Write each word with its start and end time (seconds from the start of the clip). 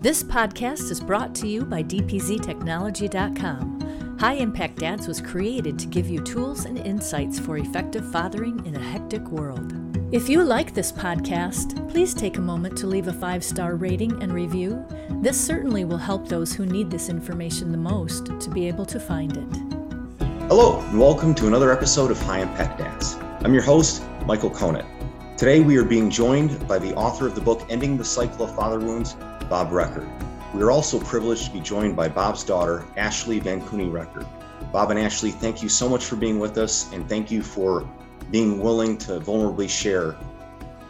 This 0.00 0.22
podcast 0.22 0.92
is 0.92 1.00
brought 1.00 1.34
to 1.34 1.48
you 1.48 1.64
by 1.64 1.82
DPZTechnology.com. 1.82 4.16
High 4.20 4.34
Impact 4.34 4.78
Dads 4.78 5.08
was 5.08 5.20
created 5.20 5.76
to 5.76 5.88
give 5.88 6.08
you 6.08 6.22
tools 6.22 6.66
and 6.66 6.78
insights 6.78 7.40
for 7.40 7.58
effective 7.58 8.08
fathering 8.12 8.64
in 8.64 8.76
a 8.76 8.80
hectic 8.80 9.28
world. 9.28 9.72
If 10.12 10.28
you 10.28 10.44
like 10.44 10.72
this 10.72 10.92
podcast, 10.92 11.90
please 11.90 12.14
take 12.14 12.36
a 12.36 12.40
moment 12.40 12.78
to 12.78 12.86
leave 12.86 13.08
a 13.08 13.12
five 13.12 13.42
star 13.42 13.74
rating 13.74 14.22
and 14.22 14.32
review. 14.32 14.86
This 15.20 15.36
certainly 15.36 15.84
will 15.84 15.98
help 15.98 16.28
those 16.28 16.52
who 16.52 16.64
need 16.64 16.92
this 16.92 17.08
information 17.08 17.72
the 17.72 17.78
most 17.78 18.26
to 18.40 18.50
be 18.50 18.68
able 18.68 18.86
to 18.86 19.00
find 19.00 19.36
it. 19.36 19.56
Hello, 20.46 20.78
and 20.78 21.00
welcome 21.00 21.34
to 21.34 21.48
another 21.48 21.72
episode 21.72 22.12
of 22.12 22.22
High 22.22 22.42
Impact 22.42 22.78
Dads. 22.78 23.16
I'm 23.40 23.52
your 23.52 23.64
host, 23.64 24.04
Michael 24.26 24.50
Conat. 24.50 24.86
Today, 25.36 25.58
we 25.58 25.76
are 25.76 25.84
being 25.84 26.08
joined 26.08 26.68
by 26.68 26.78
the 26.78 26.94
author 26.94 27.26
of 27.26 27.34
the 27.34 27.40
book 27.40 27.66
Ending 27.68 27.96
the 27.96 28.04
Cycle 28.04 28.44
of 28.44 28.54
Father 28.54 28.78
Wounds, 28.78 29.16
Bob 29.48 29.72
Reccord. 29.72 30.08
We 30.54 30.62
are 30.62 30.70
also 30.70 30.98
privileged 30.98 31.46
to 31.46 31.50
be 31.52 31.60
joined 31.60 31.96
by 31.96 32.08
Bob's 32.08 32.44
daughter, 32.44 32.84
Ashley 32.96 33.38
Van 33.38 33.66
Cooney 33.66 33.88
Reccord. 33.88 34.26
Bob 34.72 34.90
and 34.90 34.98
Ashley, 34.98 35.30
thank 35.30 35.62
you 35.62 35.68
so 35.68 35.88
much 35.88 36.04
for 36.04 36.16
being 36.16 36.38
with 36.38 36.58
us, 36.58 36.92
and 36.92 37.08
thank 37.08 37.30
you 37.30 37.42
for 37.42 37.88
being 38.30 38.60
willing 38.60 38.98
to 38.98 39.20
vulnerably 39.20 39.68
share 39.68 40.16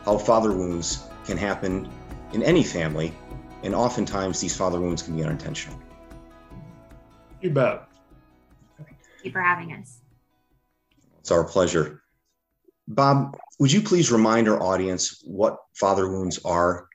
how 0.04 0.18
father 0.18 0.52
wounds 0.52 1.04
can 1.24 1.36
happen 1.36 1.88
in 2.32 2.42
any 2.42 2.64
family, 2.64 3.12
and 3.62 3.74
oftentimes 3.74 4.40
these 4.40 4.56
father 4.56 4.80
wounds 4.80 5.02
can 5.02 5.16
be 5.16 5.22
unintentional. 5.22 5.78
You 7.40 7.50
bet. 7.50 7.88
Thank 8.76 8.96
you 9.22 9.30
for 9.30 9.40
having 9.40 9.72
us. 9.72 10.00
It's 11.20 11.30
our 11.30 11.44
pleasure. 11.44 12.02
Bob, 12.88 13.36
would 13.58 13.70
you 13.70 13.82
please 13.82 14.10
remind 14.10 14.48
our 14.48 14.60
audience 14.62 15.22
what 15.26 15.58
father 15.74 16.08
wounds 16.08 16.40
are 16.44 16.88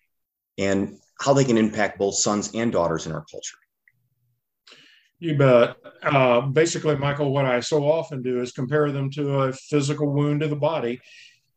and 0.57 0.97
how 1.23 1.33
they 1.33 1.45
can 1.45 1.57
impact 1.57 1.97
both 1.97 2.15
sons 2.15 2.51
and 2.53 2.71
daughters 2.71 3.05
in 3.05 3.13
our 3.13 3.23
culture? 3.31 3.57
You 5.19 5.37
bet. 5.37 5.77
Uh, 6.01 6.41
basically, 6.41 6.97
Michael, 6.97 7.31
what 7.31 7.45
I 7.45 7.61
so 7.61 7.89
often 7.89 8.21
do 8.21 8.41
is 8.41 8.51
compare 8.51 8.91
them 8.91 9.09
to 9.11 9.43
a 9.43 9.53
physical 9.53 10.11
wound 10.11 10.41
to 10.41 10.49
the 10.49 10.57
body, 10.57 10.99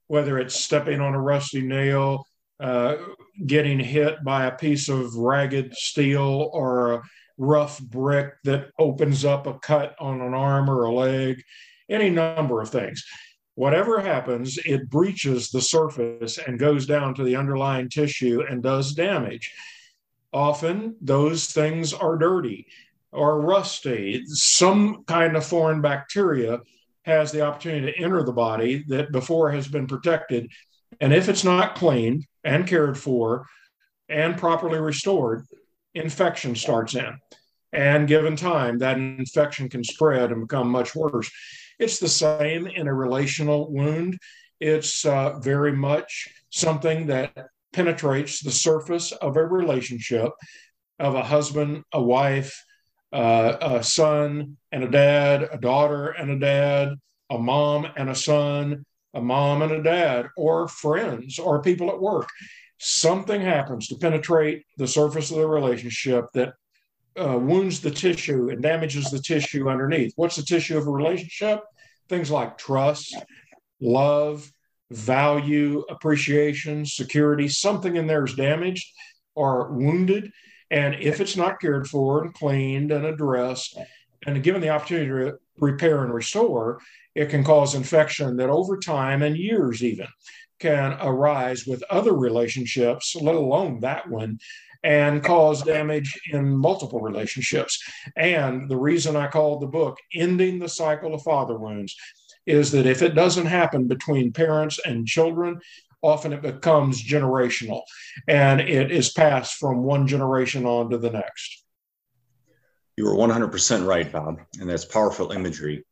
whether 0.07 0.39
it's 0.39 0.55
stepping 0.55 1.01
on 1.01 1.15
a 1.15 1.21
rusty 1.21 1.63
nail, 1.63 2.25
uh, 2.61 2.95
getting 3.45 3.81
hit 3.81 4.23
by 4.23 4.47
a 4.47 4.57
piece 4.57 4.89
of 4.89 5.17
ragged 5.17 5.75
steel, 5.75 6.49
or 6.53 6.93
a 6.93 7.03
rough 7.37 7.81
brick 7.81 8.35
that 8.45 8.71
opens 8.79 9.25
up 9.25 9.49
a 9.49 9.59
cut 9.59 9.97
on 9.99 10.21
an 10.21 10.33
arm 10.33 10.71
or 10.71 10.85
a 10.85 10.93
leg, 10.93 11.43
any 11.91 12.09
number 12.09 12.61
of 12.61 12.71
things 12.71 13.05
whatever 13.57 14.01
happens, 14.01 14.59
it 14.65 14.89
breaches 14.89 15.51
the 15.51 15.61
surface 15.61 16.39
and 16.39 16.59
goes 16.59 16.87
down 16.87 17.15
to 17.15 17.25
the 17.25 17.35
underlying 17.35 17.89
tissue 17.89 18.45
and 18.49 18.63
does 18.63 18.93
damage. 18.93 19.53
Often 20.33 20.97
those 21.01 21.47
things 21.47 21.93
are 21.93 22.17
dirty 22.17 22.69
or 23.11 23.41
rusty. 23.41 24.23
Some 24.27 25.05
kind 25.05 25.37
of 25.37 25.45
foreign 25.45 25.81
bacteria 25.81 26.61
has 27.05 27.33
the 27.33 27.41
opportunity 27.41 27.93
to 27.93 27.99
enter 27.99 28.23
the 28.23 28.33
body 28.33 28.85
that 28.89 29.11
before 29.11 29.51
has 29.51 29.67
been 29.67 29.87
protected. 29.87 30.51
And 31.01 31.15
if 31.15 31.29
it's 31.29 31.45
not 31.45 31.77
cleaned 31.77 32.27
and 32.45 32.67
cared 32.67 32.99
for 32.99 33.47
and 34.09 34.37
properly 34.37 34.79
restored, 34.79 35.47
infection 35.95 36.55
starts 36.55 36.95
in. 36.95 37.19
And 37.73 38.07
given 38.07 38.37
time, 38.37 38.79
that 38.79 38.99
infection 38.99 39.71
can 39.71 39.83
spread 39.83 40.31
and 40.31 40.43
become 40.43 40.69
much 40.69 40.95
worse. 40.95 41.31
It's 41.79 41.99
the 41.99 42.09
same 42.09 42.67
in 42.67 42.89
a 42.89 42.95
relational 42.95 43.71
wound. 43.71 44.19
It's 44.61 45.05
uh, 45.05 45.39
very 45.41 45.73
much 45.73 46.29
something 46.51 47.07
that 47.09 47.37
penetrates 47.73 48.41
the 48.41 48.51
surface 48.51 49.13
of 49.13 49.37
a 49.37 49.45
relationship 49.45 50.33
of 50.99 51.15
a 51.15 51.23
husband, 51.23 51.85
a 51.93 52.03
wife, 52.03 52.65
uh, 53.13 53.57
a 53.61 53.83
son 53.83 54.57
and 54.73 54.85
a 54.85 54.91
dad, 54.91 55.49
a 55.53 55.59
daughter 55.59 56.09
and 56.09 56.31
a 56.31 56.39
dad, 56.39 56.95
a 57.31 57.39
mom 57.39 57.87
and 57.97 58.09
a 58.09 58.15
son, 58.15 58.85
a 59.15 59.21
mom 59.21 59.63
and 59.63 59.73
a 59.73 59.83
dad, 59.83 60.29
or 60.37 60.69
friends 60.69 61.39
or 61.39 61.63
people 61.63 61.91
at 61.91 62.01
work. 62.01 62.29
Something 62.79 63.41
happens 63.41 63.89
to 63.89 63.97
penetrate 63.97 64.65
the 64.77 64.87
surface 64.87 65.31
of 65.31 65.39
the 65.39 65.49
relationship 65.49 66.27
that 66.35 66.55
uh, 67.19 67.39
wounds 67.39 67.81
the 67.81 67.91
tissue 67.91 68.51
and 68.51 68.63
damages 68.63 69.11
the 69.11 69.19
tissue 69.19 69.69
underneath. 69.69 70.13
What's 70.17 70.37
the 70.37 70.43
tissue 70.43 70.77
of 70.77 70.87
a 70.87 70.91
relationship? 70.91 71.61
Things 72.09 72.31
like 72.31 72.59
trust, 72.59 73.17
love, 73.81 74.51
value, 74.91 75.85
appreciation, 75.91 76.87
security. 76.87 77.49
Something 77.49 77.97
in 77.97 78.07
there 78.07 78.25
is 78.25 78.35
damaged 78.35 78.87
or 79.35 79.73
wounded. 79.73 80.31
And 80.71 80.95
if 80.97 81.21
it's 81.21 81.37
not 81.37 81.61
cared 81.61 81.89
for 81.89 82.25
and 82.25 82.35
cleaned 82.35 82.93
and 82.93 83.05
addressed 83.05 83.79
and 84.27 84.43
given 84.43 84.61
the 84.61 84.71
opportunity 84.71 85.07
to 85.07 85.39
repair 85.59 86.05
and 86.05 86.13
restore, 86.13 86.81
it 87.15 87.31
can 87.31 87.45
cause 87.45 87.75
infection 87.75 88.37
that 88.37 88.51
over 88.51 88.79
time 88.79 89.23
and 89.23 89.37
years 89.37 89.83
even 89.83 90.09
can 90.59 90.97
arise 91.01 91.67
with 91.67 91.83
other 91.91 92.15
relationships, 92.15 93.15
let 93.15 93.35
alone 93.35 93.81
that 93.81 94.09
one, 94.09 94.39
and 94.87 95.25
cause 95.25 95.65
damage 95.65 96.17
in 96.31 96.57
multiple 96.57 97.01
relationships. 97.01 97.83
And 98.15 98.71
the 98.71 98.77
reason 98.77 99.17
I 99.17 99.27
called 99.27 99.61
the 99.61 99.67
book 99.67 99.99
Ending 100.15 100.61
the 100.61 100.69
Cycle 100.69 101.13
of 101.13 101.23
Father 101.23 101.59
Wounds 101.59 101.97
is 102.47 102.71
that 102.71 102.87
if 102.87 103.03
it 103.03 103.17
doesn't 103.17 103.47
happen 103.47 103.89
between 103.89 104.33
parents 104.33 104.79
and 104.87 105.05
children, 105.05 105.59
often 106.03 106.33
it 106.33 106.41
becomes 106.41 107.03
generational 107.03 107.83
and 108.29 108.61
it 108.61 108.93
is 108.93 109.11
passed 109.11 109.57
from 109.57 109.83
one 109.83 110.07
generation 110.07 110.65
on 110.65 110.89
to 110.91 110.99
the 110.99 111.11
next. 111.11 111.65
You 112.97 113.09
are 113.09 113.17
100% 113.17 113.85
right, 113.85 114.11
Bob. 114.11 114.39
And 114.61 114.71
that's 114.71 114.85
powerful 114.85 115.33
imagery 115.33 115.85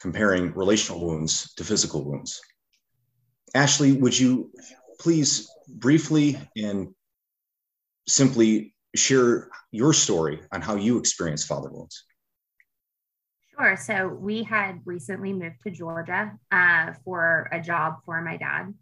comparing 0.00 0.52
relational 0.54 1.06
wounds 1.06 1.54
to 1.54 1.62
physical 1.62 2.04
wounds. 2.04 2.40
Ashley, 3.54 3.92
would 3.92 4.18
you 4.18 4.50
please 4.98 5.48
briefly 5.68 6.40
and 6.56 6.92
simply 8.06 8.74
share 8.94 9.48
your 9.70 9.92
story 9.92 10.40
on 10.52 10.60
how 10.60 10.74
you 10.74 10.98
experienced 10.98 11.46
father 11.46 11.70
wounds? 11.70 12.04
Sure. 13.50 13.76
So 13.76 14.08
we 14.08 14.42
had 14.42 14.80
recently 14.84 15.32
moved 15.32 15.62
to 15.64 15.70
Georgia 15.70 16.32
uh, 16.50 16.92
for 17.04 17.48
a 17.52 17.60
job 17.60 17.96
for 18.04 18.20
my 18.22 18.36
dad. 18.36 18.72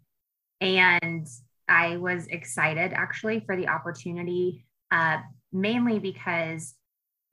And 0.59 1.27
I 1.67 1.97
was 1.97 2.27
excited 2.27 2.93
actually 2.93 3.41
for 3.41 3.55
the 3.55 3.67
opportunity, 3.67 4.65
uh, 4.91 5.17
mainly 5.51 5.99
because 5.99 6.73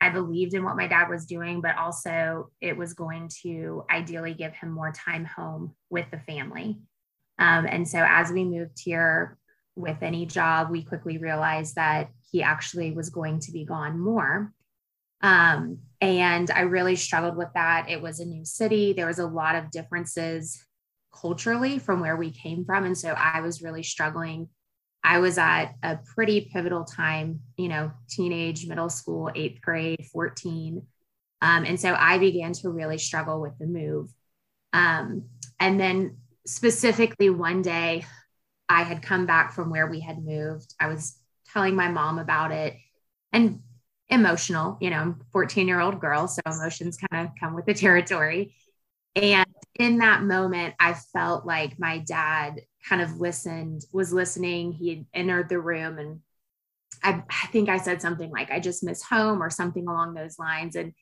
I 0.01 0.11
believed 0.11 0.55
in 0.55 0.65
what 0.65 0.77
my 0.77 0.87
dad 0.87 1.09
was 1.09 1.27
doing, 1.27 1.61
but 1.61 1.77
also 1.77 2.51
it 2.61 2.77
was 2.77 2.93
going 2.93 3.31
to 3.43 3.85
ideally 3.91 4.35
give 4.35 4.55
him 4.55 4.71
more 4.71 4.93
time 4.93 5.25
home 5.25 5.75
with 5.91 6.07
the 6.11 6.21
family. 6.21 6.79
Um, 7.39 7.67
and 7.67 7.89
so 7.89 8.05
as 8.07 8.31
we 8.31 8.45
moved 8.45 8.81
here 8.83 9.38
with 9.79 10.03
any 10.03 10.27
job, 10.27 10.71
we 10.71 10.83
quickly 10.83 11.19
realized 11.19 11.77
that 11.77 12.11
he 12.31 12.43
actually 12.43 12.93
was 12.93 13.11
going 13.11 13.41
to 13.41 13.53
be 13.53 13.65
gone 13.65 13.99
more. 13.99 14.53
Um, 15.21 15.79
and 16.01 16.51
I 16.51 16.61
really 16.61 16.97
struggled 16.97 17.37
with 17.37 17.49
that. 17.55 17.89
It 17.89 18.03
was 18.03 18.21
a 18.21 18.27
new 18.27 18.45
city, 18.45 18.93
there 18.93 19.07
was 19.07 19.19
a 19.19 19.27
lot 19.27 19.57
of 19.57 19.71
differences 19.71 20.65
culturally 21.15 21.79
from 21.79 22.01
where 22.01 22.17
we 22.17 22.31
came 22.31 22.65
from. 22.65 22.85
And 22.85 22.97
so 22.97 23.11
I 23.11 23.41
was 23.41 23.63
really 23.63 23.83
struggling. 23.83 24.49
I 25.03 25.19
was 25.21 25.39
at 25.39 25.75
a 25.83 25.99
pretty 26.15 26.51
pivotal 26.53 26.85
time, 26.85 27.41
you 27.57 27.69
know, 27.69 27.93
teenage, 28.09 28.67
middle 28.67 28.91
school, 28.91 29.31
eighth 29.35 29.61
grade, 29.61 30.05
14. 30.13 30.83
Um, 31.41 31.65
and 31.65 31.81
so 31.81 31.95
I 31.95 32.19
began 32.19 32.53
to 32.55 32.71
really 32.71 32.99
struggle 32.99 33.41
with 33.41 33.57
the 33.59 33.67
move. 33.67 34.11
Um, 34.73 35.25
and 35.61 35.79
then 35.79 36.17
specifically 36.47 37.31
one 37.31 37.63
day, 37.63 38.05
I 38.69 38.83
had 38.83 39.03
come 39.03 39.27
back 39.27 39.53
from 39.53 39.71
where 39.71 39.87
we 39.87 40.01
had 40.01 40.25
moved. 40.25 40.75
I 40.79 40.89
was 40.89 41.19
telling 41.53 41.75
my 41.75 41.89
mom 41.89 42.19
about 42.19 42.53
it 42.53 42.77
and 43.33 43.61
emotional, 44.09 44.79
you 44.81 44.91
know, 44.91 45.15
14 45.33 45.69
year 45.69 45.81
old 45.81 46.01
girl. 46.01 46.29
So 46.29 46.41
emotions 46.47 46.99
kind 47.11 47.27
of 47.27 47.33
come 47.39 47.55
with 47.55 47.67
the 47.67 47.75
territory. 47.75 48.55
And 49.17 49.47
in 49.79 49.99
that 49.99 50.23
moment, 50.23 50.75
I 50.79 50.95
felt 50.95 51.47
like 51.47 51.79
my 51.79 51.99
dad 51.99 52.61
kind 52.89 53.03
of 53.03 53.21
listened, 53.21 53.85
was 53.93 54.13
listening. 54.13 54.73
He 54.73 54.91
had 54.91 55.07
entered 55.15 55.49
the 55.49 55.61
room 55.61 55.99
and 55.99 56.21
I, 57.03 57.23
I 57.29 57.47
think 57.49 57.69
I 57.69 57.79
said 57.79 58.03
something 58.03 58.31
like, 58.31 58.51
I 58.51 58.61
just 58.61 58.83
miss 58.83 59.03
home 59.03 59.43
or 59.43 59.51
something 59.51 59.87
along 59.87 60.15
those 60.15 60.39
lines. 60.39 60.75
And 60.77 60.93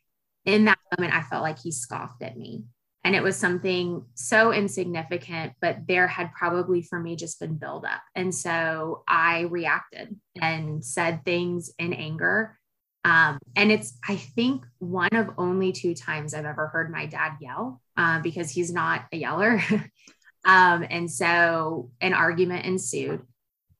in 0.45 0.67
that 0.67 0.79
moment, 0.97 1.15
I 1.15 1.23
felt 1.23 1.43
like 1.43 1.59
he 1.59 1.73
scoffed 1.73 2.23
at 2.23 2.37
me. 2.37 2.65
And 3.07 3.15
it 3.15 3.23
was 3.23 3.37
something 3.37 4.05
so 4.15 4.53
insignificant, 4.53 5.53
but 5.61 5.87
there 5.87 6.09
had 6.09 6.33
probably 6.33 6.83
for 6.83 6.99
me 6.99 7.15
just 7.15 7.39
been 7.39 7.55
buildup. 7.55 8.01
And 8.17 8.35
so 8.35 9.05
I 9.07 9.43
reacted 9.43 10.17
and 10.43 10.85
said 10.85 11.25
things 11.25 11.71
in 11.79 11.93
anger. 11.93 12.59
Um, 13.05 13.39
and 13.55 13.71
it's, 13.71 13.97
I 14.09 14.17
think, 14.17 14.65
one 14.81 15.15
of 15.15 15.31
only 15.39 15.71
two 15.71 15.95
times 15.95 16.35
I've 16.35 16.47
ever 16.47 16.67
heard 16.67 16.91
my 16.91 17.07
dad 17.07 17.37
yell 17.41 17.81
uh, 17.97 18.23
because 18.23 18.51
he's 18.51 18.73
not 18.73 19.05
a 19.13 19.19
yeller. 19.19 19.63
um, 20.45 20.85
and 20.91 21.09
so 21.09 21.93
an 22.01 22.13
argument 22.13 22.67
ensued. 22.67 23.23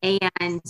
And 0.05 0.63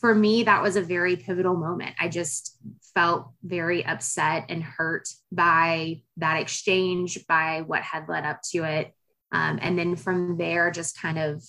for 0.00 0.14
me, 0.14 0.44
that 0.44 0.62
was 0.62 0.76
a 0.76 0.82
very 0.82 1.16
pivotal 1.16 1.54
moment. 1.54 1.94
I 2.00 2.08
just 2.08 2.56
felt 2.94 3.30
very 3.42 3.84
upset 3.84 4.46
and 4.48 4.62
hurt 4.62 5.08
by 5.30 6.02
that 6.16 6.40
exchange, 6.40 7.26
by 7.26 7.62
what 7.66 7.82
had 7.82 8.08
led 8.08 8.24
up 8.24 8.40
to 8.52 8.64
it. 8.64 8.94
Um, 9.30 9.58
and 9.60 9.78
then 9.78 9.96
from 9.96 10.38
there, 10.38 10.70
just 10.70 11.00
kind 11.00 11.18
of, 11.18 11.44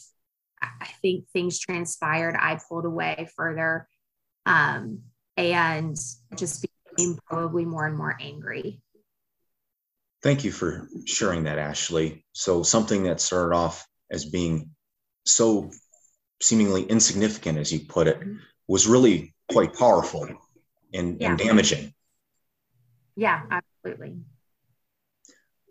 I 0.62 0.90
think 1.02 1.28
things 1.30 1.60
transpired. 1.60 2.36
I 2.38 2.60
pulled 2.70 2.86
away 2.86 3.28
further 3.36 3.88
um, 4.46 5.00
and 5.38 5.98
just 6.36 6.68
became 6.96 7.18
probably 7.26 7.66
more 7.66 7.88
and 7.88 7.98
more 7.98 8.16
angry. 8.20 8.82
Thank 10.22 10.44
you 10.44 10.52
for 10.52 10.88
sharing 11.06 11.46
that, 11.46 11.58
Ashley. 11.58 12.26
So, 12.34 12.62
something 12.62 13.04
that 13.04 13.20
started 13.20 13.56
off 13.56 13.88
as 14.12 14.26
being 14.26 14.70
so 15.26 15.72
seemingly 16.42 16.84
insignificant, 16.84 17.58
as 17.58 17.72
you 17.72 17.82
put 17.82 18.08
it, 18.08 18.20
was 18.68 18.88
really 18.88 19.34
quite 19.52 19.74
powerful 19.74 20.28
and, 20.94 21.22
yeah. 21.22 21.30
and 21.30 21.38
damaging. 21.38 21.94
Yeah, 23.16 23.42
absolutely. 23.52 24.18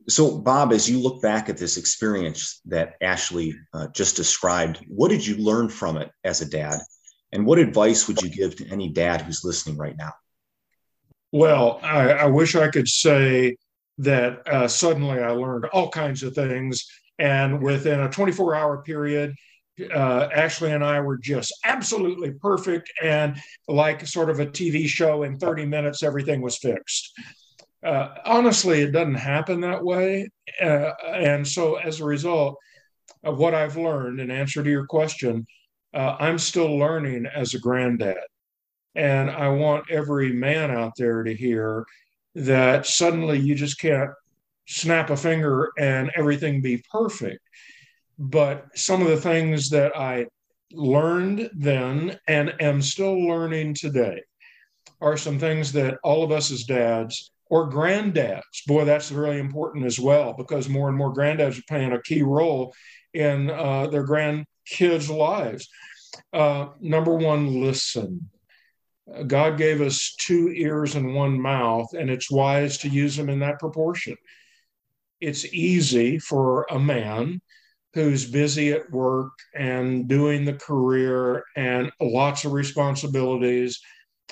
So, 0.08 0.38
Bob, 0.38 0.72
as 0.72 0.90
you 0.90 0.99
look 0.99 1.22
back 1.22 1.49
at 1.49 1.56
this 1.56 1.76
experience 1.76 2.61
that 2.67 2.94
Ashley 3.00 3.55
uh, 3.72 3.88
just 3.88 4.17
described, 4.17 4.84
what 4.88 5.08
did 5.08 5.26
you 5.26 5.37
learn 5.37 5.69
from 5.69 5.96
it 5.96 6.11
as 6.25 6.40
a 6.40 6.49
dad? 6.49 6.81
And 7.32 7.46
what 7.46 7.58
advice 7.58 8.08
would 8.08 8.20
you 8.22 8.28
give 8.28 8.56
to 8.56 8.69
any 8.69 8.88
dad 8.88 9.22
who's 9.22 9.44
listening 9.44 9.76
right 9.76 9.96
now? 9.96 10.12
Well, 11.32 11.78
I, 11.82 12.11
I 12.11 12.26
wish 12.26 12.56
I 12.56 12.69
could 12.69 12.88
say 12.88 13.56
that 13.99 14.49
uh, 14.49 14.67
suddenly 14.67 15.20
I 15.20 15.31
learned 15.31 15.67
all 15.67 15.90
kinds 15.90 16.22
of 16.22 16.34
things. 16.34 16.90
And 17.19 17.62
within 17.62 18.00
a 18.00 18.11
24 18.11 18.55
hour 18.55 18.82
period, 18.82 19.34
uh, 19.94 20.28
Ashley 20.34 20.72
and 20.72 20.84
I 20.84 21.00
were 21.00 21.19
just 21.19 21.52
absolutely 21.64 22.32
perfect. 22.32 22.93
And 23.02 23.40
like 23.69 24.06
sort 24.06 24.31
of 24.31 24.40
a 24.40 24.46
TV 24.46 24.87
show, 24.87 25.22
in 25.22 25.38
30 25.38 25.67
minutes, 25.67 26.02
everything 26.02 26.40
was 26.40 26.58
fixed. 26.58 27.12
Uh, 27.84 28.14
honestly, 28.26 28.82
it 28.82 28.93
doesn't 28.93 29.14
happen 29.14 29.61
that 29.61 29.82
way. 29.82 30.28
Uh, 30.61 30.93
and 31.06 31.46
so, 31.46 31.76
as 31.76 32.00
a 32.00 32.05
result 32.05 32.56
of 33.25 33.38
what 33.38 33.55
I've 33.55 33.76
learned, 33.76 34.20
in 34.20 34.31
answer 34.31 34.62
to 34.62 34.70
your 34.70 34.87
question, 34.87 35.46
uh, 35.94 36.17
I'm 36.19 36.38
still 36.38 36.78
learning 36.78 37.26
as 37.26 37.55
a 37.55 37.58
granddad. 37.58 38.19
And 38.94 39.31
I 39.31 39.49
want 39.49 39.90
every 39.90 40.32
man 40.32 40.70
out 40.70 40.93
there 40.96 41.22
to 41.22 41.34
hear 41.34 41.84
that 42.34 42.87
suddenly 42.87 43.38
you 43.38 43.55
just 43.55 43.81
can't 43.81 44.11
snap 44.67 45.11
a 45.11 45.17
finger 45.17 45.70
and 45.78 46.11
everything 46.17 46.61
be 46.61 46.82
perfect. 46.90 47.40
But 48.20 48.67
some 48.78 49.00
of 49.00 49.08
the 49.08 49.17
things 49.17 49.70
that 49.70 49.96
I 49.96 50.26
learned 50.72 51.49
then 51.55 52.19
and 52.28 52.55
am 52.61 52.82
still 52.82 53.19
learning 53.19 53.75
today 53.75 54.20
are 55.00 55.17
some 55.17 55.38
things 55.38 55.72
that 55.72 55.96
all 56.05 56.22
of 56.22 56.31
us 56.31 56.50
as 56.50 56.64
dads 56.64 57.32
or 57.46 57.70
granddads, 57.70 58.67
boy, 58.67 58.84
that's 58.84 59.11
really 59.11 59.38
important 59.38 59.87
as 59.87 59.99
well, 59.99 60.34
because 60.34 60.69
more 60.69 60.88
and 60.88 60.99
more 60.99 61.14
granddads 61.14 61.58
are 61.58 61.64
playing 61.67 61.93
a 61.93 62.02
key 62.02 62.22
role 62.22 62.75
in 63.14 63.49
uh, 63.49 63.87
their 63.87 64.06
grandkids' 64.06 65.08
lives. 65.08 65.67
Uh, 66.31 66.67
number 66.78 67.17
one, 67.17 67.62
listen. 67.62 68.28
God 69.26 69.56
gave 69.56 69.81
us 69.81 70.14
two 70.20 70.50
ears 70.50 70.94
and 70.94 71.14
one 71.14 71.40
mouth, 71.40 71.94
and 71.94 72.11
it's 72.11 72.31
wise 72.31 72.76
to 72.78 72.88
use 72.90 73.17
them 73.17 73.31
in 73.31 73.38
that 73.38 73.58
proportion. 73.58 74.17
It's 75.22 75.46
easy 75.55 76.19
for 76.19 76.67
a 76.70 76.78
man 76.78 77.40
who's 77.95 78.31
busy 78.31 78.73
at 78.73 78.91
work 78.91 79.33
and 79.55 80.09
doing 80.09 80.45
the 80.45 80.55
career 80.55 81.45
and 81.57 81.91
lots 82.01 82.45
of 82.45 82.53
responsibilities 82.53 83.81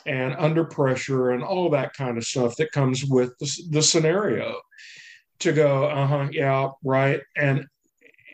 and 0.06 0.34
under 0.38 0.64
pressure 0.64 1.30
and 1.30 1.42
all 1.42 1.68
that 1.70 1.92
kind 1.94 2.16
of 2.16 2.24
stuff 2.24 2.54
that 2.56 2.70
comes 2.72 3.04
with 3.04 3.36
the, 3.38 3.62
the 3.70 3.82
scenario 3.82 4.60
to 5.40 5.52
go, 5.52 5.84
uh 5.84 6.06
huh, 6.06 6.28
yeah, 6.30 6.68
right. 6.84 7.20
And 7.36 7.66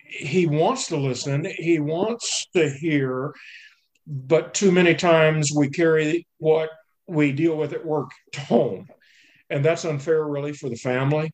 he 0.07 0.47
wants 0.47 0.89
to 0.89 0.97
listen, 0.97 1.47
he 1.59 1.81
wants 1.81 2.47
to 2.55 2.69
hear 2.69 3.35
but 4.07 4.55
too 4.55 4.71
many 4.71 4.95
times 4.95 5.53
we 5.53 5.69
carry 5.69 6.27
what 6.39 6.71
we 7.07 7.33
deal 7.33 7.57
with 7.57 7.73
at 7.73 7.85
work 7.85 8.11
to 8.33 8.41
home. 8.41 8.89
And 9.51 9.65
that's 9.65 9.85
unfair, 9.85 10.27
really, 10.27 10.53
for 10.53 10.69
the 10.69 10.77
family. 10.77 11.33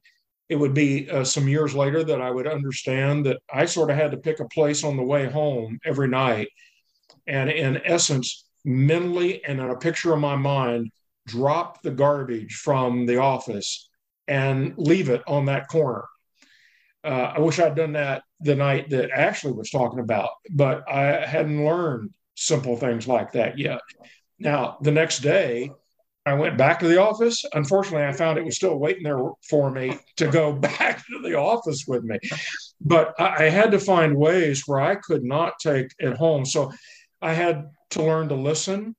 It 0.50 0.56
would 0.56 0.74
be 0.74 1.08
uh, 1.08 1.22
some 1.22 1.46
years 1.48 1.74
later 1.74 2.02
that 2.04 2.20
I 2.20 2.30
would 2.30 2.48
understand 2.48 3.24
that 3.26 3.38
I 3.52 3.64
sort 3.64 3.90
of 3.90 3.96
had 3.96 4.10
to 4.10 4.16
pick 4.16 4.40
a 4.40 4.48
place 4.48 4.82
on 4.82 4.96
the 4.96 5.02
way 5.02 5.30
home 5.30 5.78
every 5.84 6.08
night. 6.08 6.48
And 7.26 7.48
in 7.48 7.80
essence, 7.84 8.46
mentally 8.64 9.44
and 9.44 9.60
in 9.60 9.70
a 9.70 9.76
picture 9.76 10.12
of 10.12 10.18
my 10.18 10.34
mind, 10.34 10.90
drop 11.26 11.82
the 11.82 11.92
garbage 11.92 12.56
from 12.56 13.06
the 13.06 13.18
office 13.18 13.88
and 14.26 14.74
leave 14.76 15.08
it 15.08 15.22
on 15.28 15.46
that 15.46 15.68
corner. 15.68 16.04
Uh, 17.04 17.32
I 17.36 17.38
wish 17.38 17.60
I'd 17.60 17.76
done 17.76 17.92
that 17.92 18.24
the 18.40 18.56
night 18.56 18.90
that 18.90 19.10
Ashley 19.10 19.52
was 19.52 19.70
talking 19.70 20.00
about, 20.00 20.30
but 20.50 20.82
I 20.90 21.24
hadn't 21.26 21.64
learned 21.64 22.10
simple 22.34 22.76
things 22.76 23.06
like 23.06 23.32
that 23.32 23.58
yet. 23.58 23.80
Now, 24.38 24.78
the 24.80 24.90
next 24.90 25.20
day, 25.20 25.70
I 26.26 26.34
went 26.34 26.58
back 26.58 26.80
to 26.80 26.88
the 26.88 27.00
office. 27.00 27.44
Unfortunately, 27.54 28.06
I 28.06 28.12
found 28.12 28.38
it 28.38 28.44
was 28.44 28.56
still 28.56 28.78
waiting 28.78 29.04
there 29.04 29.18
for 29.48 29.70
me 29.70 29.98
to 30.16 30.28
go 30.28 30.52
back 30.68 31.04
to 31.06 31.20
the 31.22 31.34
office 31.36 31.84
with 31.86 32.04
me. 32.04 32.18
But 32.80 33.14
I, 33.18 33.48
had 33.48 33.70
to 33.72 33.78
find 33.78 34.16
ways 34.16 34.64
where 34.66 34.80
I 34.80 34.96
could 34.96 35.24
not 35.24 35.54
take 35.60 35.88
it 35.98 36.16
home. 36.16 36.44
So 36.44 36.72
I 37.22 37.32
had 37.32 37.70
to 37.90 38.02
learn 38.02 38.28
to 38.28 38.34
listen, 38.34 38.94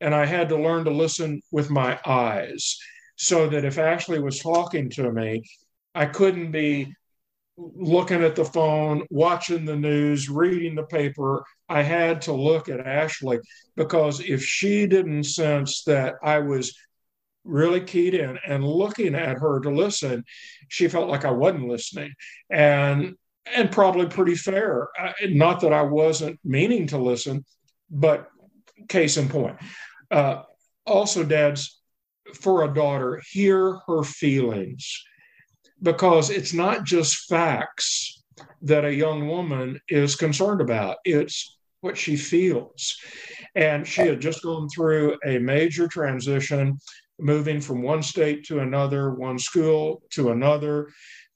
and 0.00 0.14
I 0.14 0.26
had 0.26 0.48
to 0.50 0.56
learn 0.56 0.84
to 0.84 0.90
listen 0.90 1.40
with 1.50 1.70
my 1.70 1.98
eyes 2.04 2.78
so 3.16 3.48
that 3.48 3.64
if 3.64 3.78
Ashley 3.78 4.20
was 4.20 4.40
talking 4.40 4.90
to 4.90 5.10
me, 5.10 5.42
I 5.94 6.06
couldn't 6.06 6.52
be 6.52 6.94
looking 7.56 8.22
at 8.22 8.36
the 8.36 8.44
phone, 8.44 9.06
watching 9.10 9.64
the 9.64 9.76
news, 9.76 10.28
reading 10.28 10.74
the 10.74 10.84
paper, 10.84 11.44
I 11.68 11.82
had 11.82 12.22
to 12.22 12.32
look 12.32 12.68
at 12.68 12.80
Ashley 12.80 13.38
because 13.76 14.20
if 14.20 14.44
she 14.44 14.86
didn't 14.86 15.24
sense 15.24 15.82
that 15.84 16.14
I 16.22 16.40
was 16.40 16.76
really 17.44 17.80
keyed 17.80 18.14
in 18.14 18.38
and 18.46 18.66
looking 18.66 19.14
at 19.14 19.38
her 19.38 19.60
to 19.60 19.70
listen, 19.70 20.24
she 20.68 20.88
felt 20.88 21.08
like 21.08 21.24
I 21.24 21.30
wasn't 21.30 21.68
listening. 21.68 22.12
And 22.50 23.14
and 23.54 23.70
probably 23.70 24.06
pretty 24.06 24.34
fair. 24.34 24.88
not 25.28 25.60
that 25.60 25.72
I 25.72 25.82
wasn't 25.82 26.40
meaning 26.44 26.88
to 26.88 26.98
listen, 26.98 27.44
but 27.88 28.28
case 28.88 29.16
in 29.16 29.28
point. 29.28 29.56
Uh, 30.10 30.42
also, 30.84 31.22
dads, 31.22 31.80
for 32.34 32.64
a 32.64 32.74
daughter, 32.74 33.22
hear 33.30 33.78
her 33.86 34.02
feelings 34.02 35.04
because 35.82 36.30
it's 36.30 36.52
not 36.52 36.84
just 36.84 37.28
facts 37.28 38.22
that 38.62 38.84
a 38.84 38.94
young 38.94 39.28
woman 39.28 39.80
is 39.88 40.16
concerned 40.16 40.60
about. 40.60 40.96
It's 41.04 41.58
what 41.80 41.96
she 41.96 42.16
feels. 42.16 42.96
And 43.54 43.86
she 43.86 44.02
had 44.02 44.20
just 44.20 44.42
gone 44.42 44.68
through 44.68 45.16
a 45.24 45.38
major 45.38 45.88
transition, 45.88 46.78
moving 47.18 47.60
from 47.60 47.82
one 47.82 48.02
state 48.02 48.44
to 48.46 48.60
another, 48.60 49.14
one 49.14 49.38
school 49.38 50.02
to 50.10 50.30
another, 50.30 50.88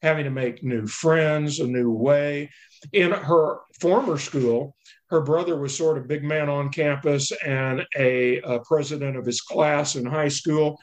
having 0.02 0.25
to 0.25 0.30
make 0.30 0.64
new 0.64 0.87
friends, 0.87 1.61
a 1.61 1.66
new 1.66 1.90
way. 1.90 2.50
In 2.92 3.12
her 3.12 3.59
former 3.80 4.18
school, 4.18 4.75
her 5.11 5.20
brother 5.20 5.59
was 5.59 5.76
sort 5.76 5.99
of 5.99 6.09
big 6.09 6.23
man 6.23 6.49
on 6.49 6.70
campus 6.70 7.32
and 7.44 7.85
a, 7.97 8.40
a 8.40 8.61
president 8.61 9.16
of 9.16 9.26
his 9.26 9.40
class 9.40 9.97
in 9.97 10.06
high 10.06 10.28
school. 10.28 10.78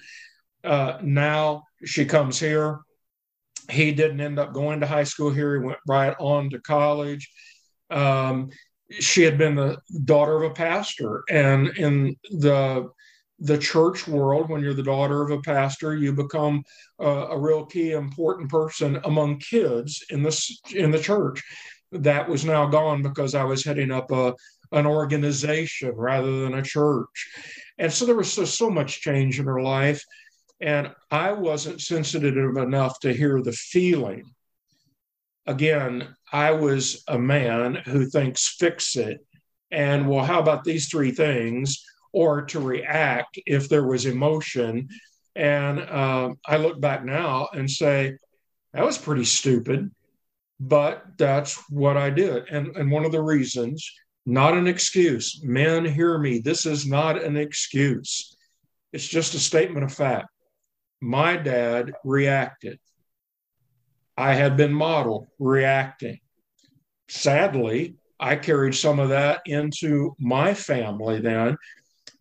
Uh, 0.64 0.98
now 1.02 1.64
she 1.86 2.06
comes 2.06 2.40
here. 2.40 2.80
He 3.70 3.92
didn't 3.92 4.22
end 4.22 4.40
up 4.40 4.54
going 4.54 4.80
to 4.80 4.88
high 4.88 5.04
school 5.04 5.32
here. 5.32 5.60
He 5.60 5.66
went 5.66 5.80
right 5.88 6.16
on 6.20 6.50
to 6.52 6.60
college. 6.60 7.30
Um, 7.90 8.50
she 9.00 9.24
had 9.24 9.38
been 9.38 9.56
the 9.56 9.78
daughter 10.06 10.36
of 10.36 10.52
a 10.52 10.54
pastor 10.54 11.24
and 11.30 11.68
in 11.78 12.16
the 12.32 12.90
the 13.40 13.58
church 13.58 14.08
world 14.08 14.50
when 14.50 14.62
you're 14.62 14.74
the 14.74 14.82
daughter 14.82 15.22
of 15.22 15.30
a 15.32 15.42
pastor 15.42 15.96
you 15.96 16.12
become 16.12 16.64
a, 17.00 17.08
a 17.08 17.38
real 17.38 17.66
key 17.66 17.92
important 17.92 18.50
person 18.50 19.00
among 19.04 19.40
kids 19.40 20.04
in 20.10 20.24
this 20.24 20.60
in 20.74 20.90
the 20.90 21.00
church 21.00 21.44
that 21.92 22.28
was 22.28 22.46
now 22.46 22.66
gone 22.66 23.04
because 23.04 23.36
i 23.36 23.44
was 23.44 23.64
heading 23.64 23.92
up 23.92 24.12
a 24.12 24.34
an 24.72 24.86
organization 24.86 25.92
rather 25.96 26.42
than 26.42 26.56
a 26.56 26.62
church 26.62 27.30
and 27.78 27.92
so 27.92 28.06
there 28.06 28.16
was 28.16 28.36
just 28.36 28.58
so 28.58 28.70
much 28.70 29.02
change 29.02 29.40
in 29.40 29.46
her 29.46 29.62
life 29.62 30.04
and 30.60 30.92
i 31.12 31.32
wasn't 31.32 31.82
sensitive 31.82 32.58
enough 32.58 33.00
to 33.00 33.14
hear 33.14 33.42
the 33.42 33.52
feeling 33.52 34.24
again, 35.48 36.16
I 36.32 36.52
was 36.52 37.04
a 37.08 37.18
man 37.18 37.76
who 37.76 38.06
thinks 38.06 38.56
fix 38.60 38.96
it. 38.96 39.26
And 39.72 40.08
well, 40.08 40.24
how 40.24 40.40
about 40.40 40.64
these 40.64 40.88
three 40.88 41.12
things? 41.12 41.84
Or 42.14 42.44
to 42.46 42.60
react 42.60 43.40
if 43.46 43.70
there 43.70 43.86
was 43.88 44.06
emotion. 44.06 44.90
And 45.36 45.80
uh, 45.80 46.34
I 46.46 46.58
look 46.58 46.80
back 46.80 47.04
now 47.04 47.50
and 47.54 47.70
say, 47.70 48.18
that 48.74 48.86
was 48.86 48.98
pretty 48.98 49.26
stupid, 49.26 49.92
but 50.60 51.04
that's 51.18 51.56
what 51.70 51.98
I 51.98 52.10
did. 52.10 52.48
And, 52.50 52.76
and 52.76 52.92
one 52.92 53.06
of 53.06 53.12
the 53.12 53.22
reasons 53.22 53.90
not 54.26 54.58
an 54.58 54.68
excuse. 54.68 55.42
Men, 55.42 55.86
hear 55.86 56.18
me. 56.18 56.40
This 56.40 56.66
is 56.66 56.86
not 56.86 57.24
an 57.24 57.38
excuse. 57.38 58.36
It's 58.92 59.08
just 59.08 59.36
a 59.36 59.40
statement 59.40 59.86
of 59.86 59.94
fact. 59.94 60.28
My 61.02 61.38
dad 61.38 61.94
reacted. 62.04 62.80
I 64.18 64.34
had 64.34 64.58
been 64.58 64.74
modeled 64.74 65.28
reacting. 65.38 66.20
Sadly, 67.08 67.96
I 68.20 68.36
carried 68.36 68.74
some 68.74 69.00
of 69.00 69.10
that 69.10 69.42
into 69.46 70.16
my 70.20 70.54
family 70.54 71.22
then 71.22 71.58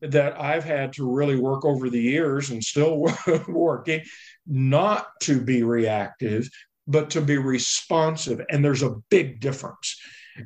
that 0.02 0.38
I've 0.38 0.64
had 0.64 0.92
to 0.94 1.10
really 1.10 1.36
work 1.36 1.64
over 1.64 1.88
the 1.88 2.00
years 2.00 2.50
and 2.50 2.62
still 2.62 3.06
working 3.48 4.02
not 4.46 5.08
to 5.22 5.40
be 5.40 5.62
reactive, 5.62 6.48
but 6.86 7.10
to 7.10 7.20
be 7.20 7.38
responsive. 7.38 8.40
And 8.50 8.64
there's 8.64 8.82
a 8.82 8.96
big 9.10 9.40
difference. 9.40 9.98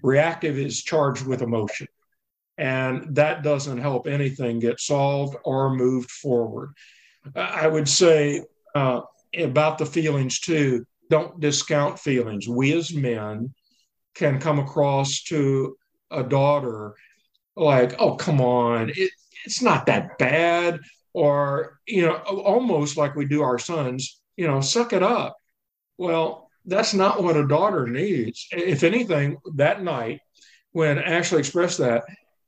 Reactive 0.03 0.57
is 0.57 0.83
charged 0.83 1.27
with 1.27 1.43
emotion, 1.43 1.89
and 2.57 3.17
that 3.17 3.43
doesn't 3.43 3.79
help 3.79 4.07
anything 4.07 4.61
get 4.61 4.81
solved 4.81 5.37
or 5.45 5.75
moved 5.75 6.11
forward. 6.13 6.73
I 7.35 7.67
would 7.67 7.89
say 7.89 8.43
uh, 8.75 9.03
about 9.37 9.79
the 9.79 9.87
feelings 9.87 10.41
too 10.41 10.87
don't 11.11 11.41
discount 11.41 11.99
feelings. 11.99 12.49
We 12.49 12.73
as 12.73 12.95
men 12.95 13.53
can 14.15 14.39
come 14.39 14.59
across 14.59 15.23
to 15.25 15.77
a 16.11 16.23
daughter 16.23 16.95
like, 17.57 17.95
oh, 17.99 18.15
come 18.15 18.41
on, 18.41 18.91
it, 18.91 19.11
it's 19.45 19.61
not 19.61 19.87
that 19.87 20.19
bad. 20.19 20.81
Or, 21.13 21.81
you 21.87 22.03
know, 22.03 22.15
almost 22.15 22.97
like 22.97 23.17
we 23.17 23.25
do 23.25 23.43
our 23.43 23.59
sons, 23.59 24.21
you 24.37 24.47
know, 24.47 24.61
suck 24.61 24.93
it 24.93 25.03
up. 25.03 25.37
Well, 25.99 26.49
that's 26.65 26.95
not 26.95 27.23
what 27.23 27.37
a 27.37 27.47
daughter 27.47 27.87
needs. 27.87 28.47
If 28.53 28.85
anything, 28.85 29.39
that 29.57 29.83
night 29.83 30.21
when 30.73 30.99
Ashley 30.99 31.41
expressed 31.41 31.79
that, 31.79 32.05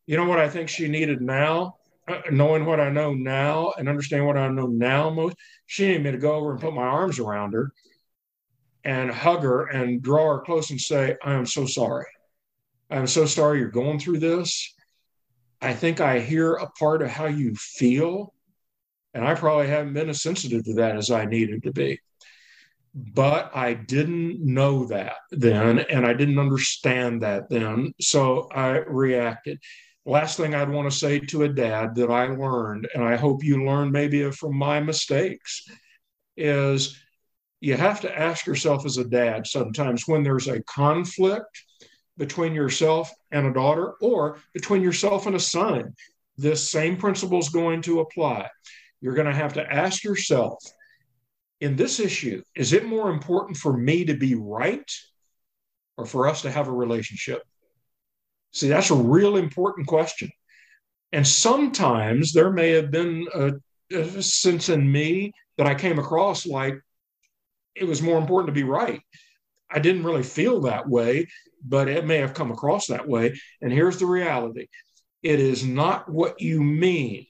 you 0.06 0.16
know 0.16 0.26
what 0.26 0.38
I 0.38 0.48
think 0.48 0.68
she 0.68 0.86
needed 0.86 1.20
now, 1.20 1.76
knowing 2.30 2.64
what 2.64 2.80
I 2.80 2.90
know 2.90 3.14
now 3.14 3.72
and 3.78 3.88
understand 3.88 4.26
what 4.26 4.36
I 4.36 4.48
know 4.48 4.66
now 4.66 5.10
most, 5.10 5.36
she 5.66 5.86
needed 5.86 6.02
me 6.02 6.10
to 6.12 6.18
go 6.18 6.34
over 6.34 6.52
and 6.52 6.60
put 6.60 6.74
my 6.74 6.82
arms 6.82 7.18
around 7.18 7.52
her 7.52 7.72
and 8.84 9.10
hug 9.10 9.42
her 9.42 9.66
and 9.66 10.02
draw 10.02 10.34
her 10.34 10.40
close 10.40 10.70
and 10.70 10.80
say, 10.80 11.16
I 11.22 11.34
am 11.34 11.46
so 11.46 11.66
sorry. 11.66 12.06
I'm 12.90 13.06
so 13.06 13.26
sorry 13.26 13.58
you're 13.58 13.68
going 13.68 13.98
through 13.98 14.18
this. 14.18 14.74
I 15.60 15.72
think 15.74 16.00
I 16.00 16.20
hear 16.20 16.54
a 16.54 16.68
part 16.70 17.02
of 17.02 17.08
how 17.08 17.26
you 17.26 17.54
feel. 17.54 18.34
And 19.14 19.24
I 19.24 19.34
probably 19.34 19.68
haven't 19.68 19.94
been 19.94 20.08
as 20.08 20.22
sensitive 20.22 20.64
to 20.64 20.74
that 20.74 20.96
as 20.96 21.10
I 21.10 21.24
needed 21.24 21.62
to 21.64 21.72
be 21.72 22.00
but 22.94 23.50
I 23.54 23.74
didn't 23.74 24.40
know 24.40 24.84
that 24.86 25.16
then, 25.30 25.78
and 25.78 26.06
I 26.06 26.12
didn't 26.12 26.38
understand 26.38 27.22
that 27.22 27.48
then. 27.48 27.94
So 28.00 28.48
I 28.50 28.78
reacted. 28.78 29.60
Last 30.04 30.36
thing 30.36 30.54
I'd 30.54 30.68
want 30.68 30.90
to 30.90 30.96
say 30.96 31.20
to 31.20 31.44
a 31.44 31.48
dad 31.48 31.94
that 31.94 32.10
I 32.10 32.26
learned, 32.26 32.88
and 32.94 33.04
I 33.04 33.16
hope 33.16 33.44
you 33.44 33.64
learn 33.64 33.92
maybe 33.92 34.28
from 34.32 34.56
my 34.56 34.80
mistakes, 34.80 35.62
is 36.36 36.98
you 37.60 37.76
have 37.76 38.00
to 38.00 38.18
ask 38.18 38.46
yourself 38.46 38.84
as 38.84 38.98
a 38.98 39.04
dad 39.04 39.46
sometimes 39.46 40.08
when 40.08 40.24
there's 40.24 40.48
a 40.48 40.62
conflict 40.64 41.62
between 42.18 42.54
yourself 42.54 43.10
and 43.30 43.46
a 43.46 43.52
daughter 43.52 43.94
or 44.00 44.38
between 44.52 44.82
yourself 44.82 45.26
and 45.26 45.36
a 45.36 45.40
son, 45.40 45.94
this 46.36 46.68
same 46.68 46.96
principle 46.96 47.38
is 47.38 47.48
going 47.48 47.82
to 47.82 48.00
apply. 48.00 48.48
You're 49.00 49.14
going 49.14 49.28
to 49.28 49.34
have 49.34 49.54
to 49.54 49.72
ask 49.72 50.02
yourself, 50.02 50.58
in 51.60 51.76
this 51.76 52.00
issue, 52.00 52.42
is 52.56 52.72
it 52.72 52.86
more 52.86 53.10
important 53.10 53.56
for 53.56 53.76
me 53.76 54.04
to 54.06 54.14
be 54.14 54.34
right 54.34 54.90
or 55.96 56.06
for 56.06 56.26
us 56.26 56.42
to 56.42 56.50
have 56.50 56.66
a 56.66 56.72
relationship? 56.72 57.42
See, 58.52 58.68
that's 58.68 58.90
a 58.90 58.94
real 58.94 59.36
important 59.36 59.86
question. 59.86 60.30
And 61.12 61.26
sometimes 61.26 62.32
there 62.32 62.50
may 62.50 62.70
have 62.70 62.90
been 62.90 63.26
a, 63.34 63.52
a 63.94 64.22
sense 64.22 64.68
in 64.68 64.90
me 64.90 65.32
that 65.58 65.66
I 65.66 65.74
came 65.74 65.98
across 65.98 66.46
like 66.46 66.80
it 67.74 67.84
was 67.84 68.02
more 68.02 68.18
important 68.18 68.48
to 68.48 68.60
be 68.60 68.64
right. 68.64 69.00
I 69.70 69.78
didn't 69.78 70.04
really 70.04 70.22
feel 70.22 70.62
that 70.62 70.88
way, 70.88 71.28
but 71.64 71.88
it 71.88 72.06
may 72.06 72.18
have 72.18 72.34
come 72.34 72.50
across 72.50 72.86
that 72.86 73.08
way. 73.08 73.38
And 73.60 73.72
here's 73.72 73.98
the 73.98 74.06
reality 74.06 74.68
it 75.22 75.38
is 75.38 75.64
not 75.64 76.10
what 76.10 76.40
you 76.40 76.62
mean 76.62 77.26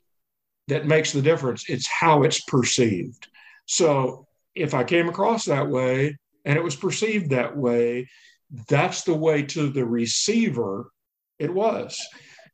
that 0.69 0.87
makes 0.87 1.13
the 1.13 1.23
difference, 1.23 1.69
it's 1.69 1.87
how 1.87 2.23
it's 2.23 2.41
perceived. 2.45 3.29
So 3.67 4.27
if 4.55 4.75
I 4.75 4.85
came 4.85 5.09
across 5.09 5.45
that 5.45 5.69
way 5.69 6.17
and 6.45 6.57
it 6.57 6.63
was 6.63 6.77
perceived 6.77 7.31
that 7.31 7.57
way, 7.57 8.09
that's 8.69 9.03
the 9.03 9.15
way 9.15 9.43
to 9.43 9.69
the 9.69 9.85
receiver 9.85 10.91
it 11.39 11.53
was. 11.53 12.01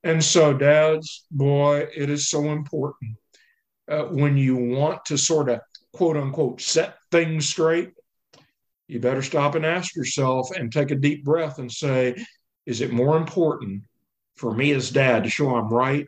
And 0.04 0.22
so, 0.22 0.54
dads, 0.54 1.24
boy, 1.30 1.88
it 1.94 2.08
is 2.08 2.28
so 2.28 2.50
important 2.50 3.16
uh, 3.90 4.04
when 4.04 4.36
you 4.36 4.56
want 4.56 5.04
to 5.06 5.18
sort 5.18 5.48
of 5.48 5.60
quote 5.92 6.16
unquote 6.16 6.60
set 6.60 6.96
things 7.10 7.48
straight. 7.48 7.92
You 8.86 9.00
better 9.00 9.22
stop 9.22 9.54
and 9.54 9.66
ask 9.66 9.94
yourself 9.96 10.50
and 10.56 10.72
take 10.72 10.90
a 10.90 10.96
deep 10.96 11.24
breath 11.24 11.58
and 11.58 11.70
say, 11.70 12.14
is 12.64 12.80
it 12.80 12.92
more 12.92 13.16
important 13.16 13.82
for 14.36 14.54
me 14.54 14.72
as 14.72 14.90
dad 14.90 15.24
to 15.24 15.30
show 15.30 15.54
I'm 15.56 15.68
right 15.68 16.06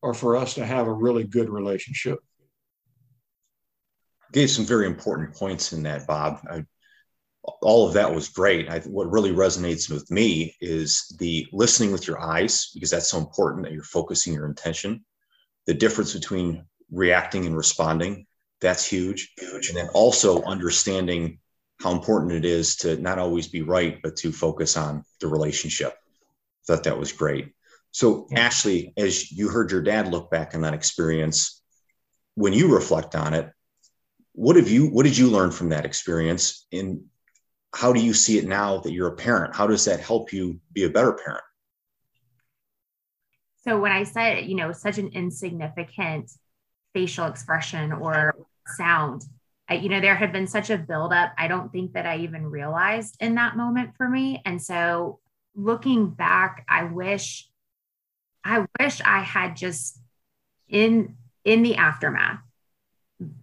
or 0.00 0.14
for 0.14 0.36
us 0.36 0.54
to 0.54 0.64
have 0.64 0.86
a 0.86 0.92
really 0.92 1.24
good 1.24 1.50
relationship? 1.50 2.18
gave 4.32 4.50
some 4.50 4.64
very 4.64 4.86
important 4.86 5.34
points 5.34 5.72
in 5.72 5.82
that, 5.84 6.06
Bob. 6.06 6.40
All 7.42 7.86
of 7.86 7.94
that 7.94 8.14
was 8.14 8.28
great. 8.28 8.68
I, 8.68 8.80
what 8.80 9.10
really 9.10 9.32
resonates 9.32 9.90
with 9.90 10.10
me 10.10 10.54
is 10.60 11.14
the 11.18 11.46
listening 11.52 11.92
with 11.92 12.06
your 12.06 12.20
eyes, 12.20 12.70
because 12.74 12.90
that's 12.90 13.10
so 13.10 13.18
important 13.18 13.64
that 13.64 13.72
you're 13.72 13.82
focusing 13.82 14.32
your 14.32 14.46
intention. 14.46 15.04
The 15.66 15.74
difference 15.74 16.12
between 16.12 16.64
reacting 16.90 17.46
and 17.46 17.56
responding, 17.56 18.26
that's 18.60 18.84
huge. 18.84 19.32
huge. 19.38 19.68
And 19.68 19.76
then 19.76 19.88
also 19.88 20.42
understanding 20.42 21.38
how 21.80 21.90
important 21.90 22.32
it 22.32 22.44
is 22.44 22.76
to 22.76 22.96
not 22.98 23.18
always 23.18 23.48
be 23.48 23.62
right, 23.62 24.00
but 24.02 24.16
to 24.16 24.30
focus 24.30 24.76
on 24.76 25.04
the 25.20 25.26
relationship. 25.26 25.92
I 25.92 26.64
thought 26.66 26.84
that 26.84 26.98
was 26.98 27.12
great. 27.12 27.52
So, 27.90 28.28
yeah. 28.30 28.40
Ashley, 28.40 28.92
as 28.96 29.32
you 29.32 29.48
heard 29.48 29.72
your 29.72 29.82
dad 29.82 30.08
look 30.08 30.30
back 30.30 30.54
on 30.54 30.60
that 30.60 30.74
experience, 30.74 31.60
when 32.34 32.52
you 32.52 32.72
reflect 32.72 33.16
on 33.16 33.34
it, 33.34 33.50
what 34.34 34.56
have 34.56 34.70
you 34.70 34.86
what 34.86 35.02
did 35.04 35.18
you 35.18 35.28
learn 35.28 35.50
from 35.50 35.68
that 35.70 35.84
experience 35.84 36.66
and 36.72 37.02
how 37.74 37.92
do 37.92 38.00
you 38.00 38.12
see 38.12 38.38
it 38.38 38.46
now 38.46 38.78
that 38.78 38.92
you're 38.92 39.08
a 39.08 39.16
parent? 39.16 39.56
How 39.56 39.66
does 39.66 39.84
that 39.86 40.00
help 40.00 40.32
you 40.32 40.60
be 40.72 40.84
a 40.84 40.90
better 40.90 41.12
parent? 41.12 41.44
So 43.64 43.78
when 43.78 43.92
i 43.92 44.02
said 44.02 44.46
you 44.46 44.56
know 44.56 44.72
such 44.72 44.98
an 44.98 45.10
insignificant 45.12 46.30
facial 46.94 47.26
expression 47.26 47.92
or 47.92 48.34
sound 48.76 49.24
I, 49.68 49.74
you 49.74 49.88
know 49.88 50.00
there 50.00 50.16
had 50.16 50.32
been 50.32 50.48
such 50.48 50.68
a 50.68 50.76
buildup 50.76 51.32
i 51.38 51.46
don't 51.46 51.70
think 51.70 51.92
that 51.92 52.04
i 52.04 52.18
even 52.18 52.44
realized 52.44 53.16
in 53.20 53.36
that 53.36 53.56
moment 53.56 53.96
for 53.96 54.08
me. 54.08 54.42
And 54.44 54.60
so 54.60 55.20
looking 55.54 56.10
back 56.10 56.64
i 56.68 56.82
wish 56.84 57.48
i 58.44 58.66
wish 58.80 59.00
i 59.02 59.20
had 59.20 59.56
just 59.56 60.00
in 60.68 61.16
in 61.44 61.62
the 61.62 61.76
aftermath 61.76 62.40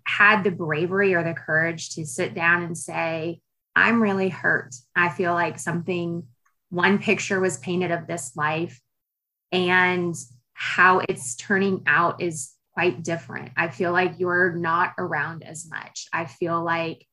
had 0.05 0.43
the 0.43 0.51
bravery 0.51 1.13
or 1.13 1.24
the 1.24 1.33
courage 1.33 1.91
to 1.95 2.05
sit 2.05 2.33
down 2.33 2.63
and 2.63 2.77
say, 2.77 3.41
I'm 3.79 4.01
really 4.01 4.29
hurt. 4.29 4.75
I 4.95 5.09
feel 5.09 5.33
like 5.33 5.59
something, 5.59 6.27
one 6.69 7.00
picture 7.00 7.39
was 7.39 7.57
painted 7.57 7.91
of 7.91 8.07
this 8.07 8.36
life, 8.36 8.79
and 9.51 10.15
how 10.53 11.00
it's 11.07 11.36
turning 11.36 11.83
out 11.88 12.21
is 12.21 12.51
quite 12.74 13.03
different. 13.03 13.51
I 13.57 13.69
feel 13.69 13.91
like 13.91 14.19
you're 14.19 14.53
not 14.53 14.93
around 14.98 15.43
as 15.43 15.69
much. 15.69 16.07
I 16.13 16.25
feel 16.25 16.63
like, 16.63 17.05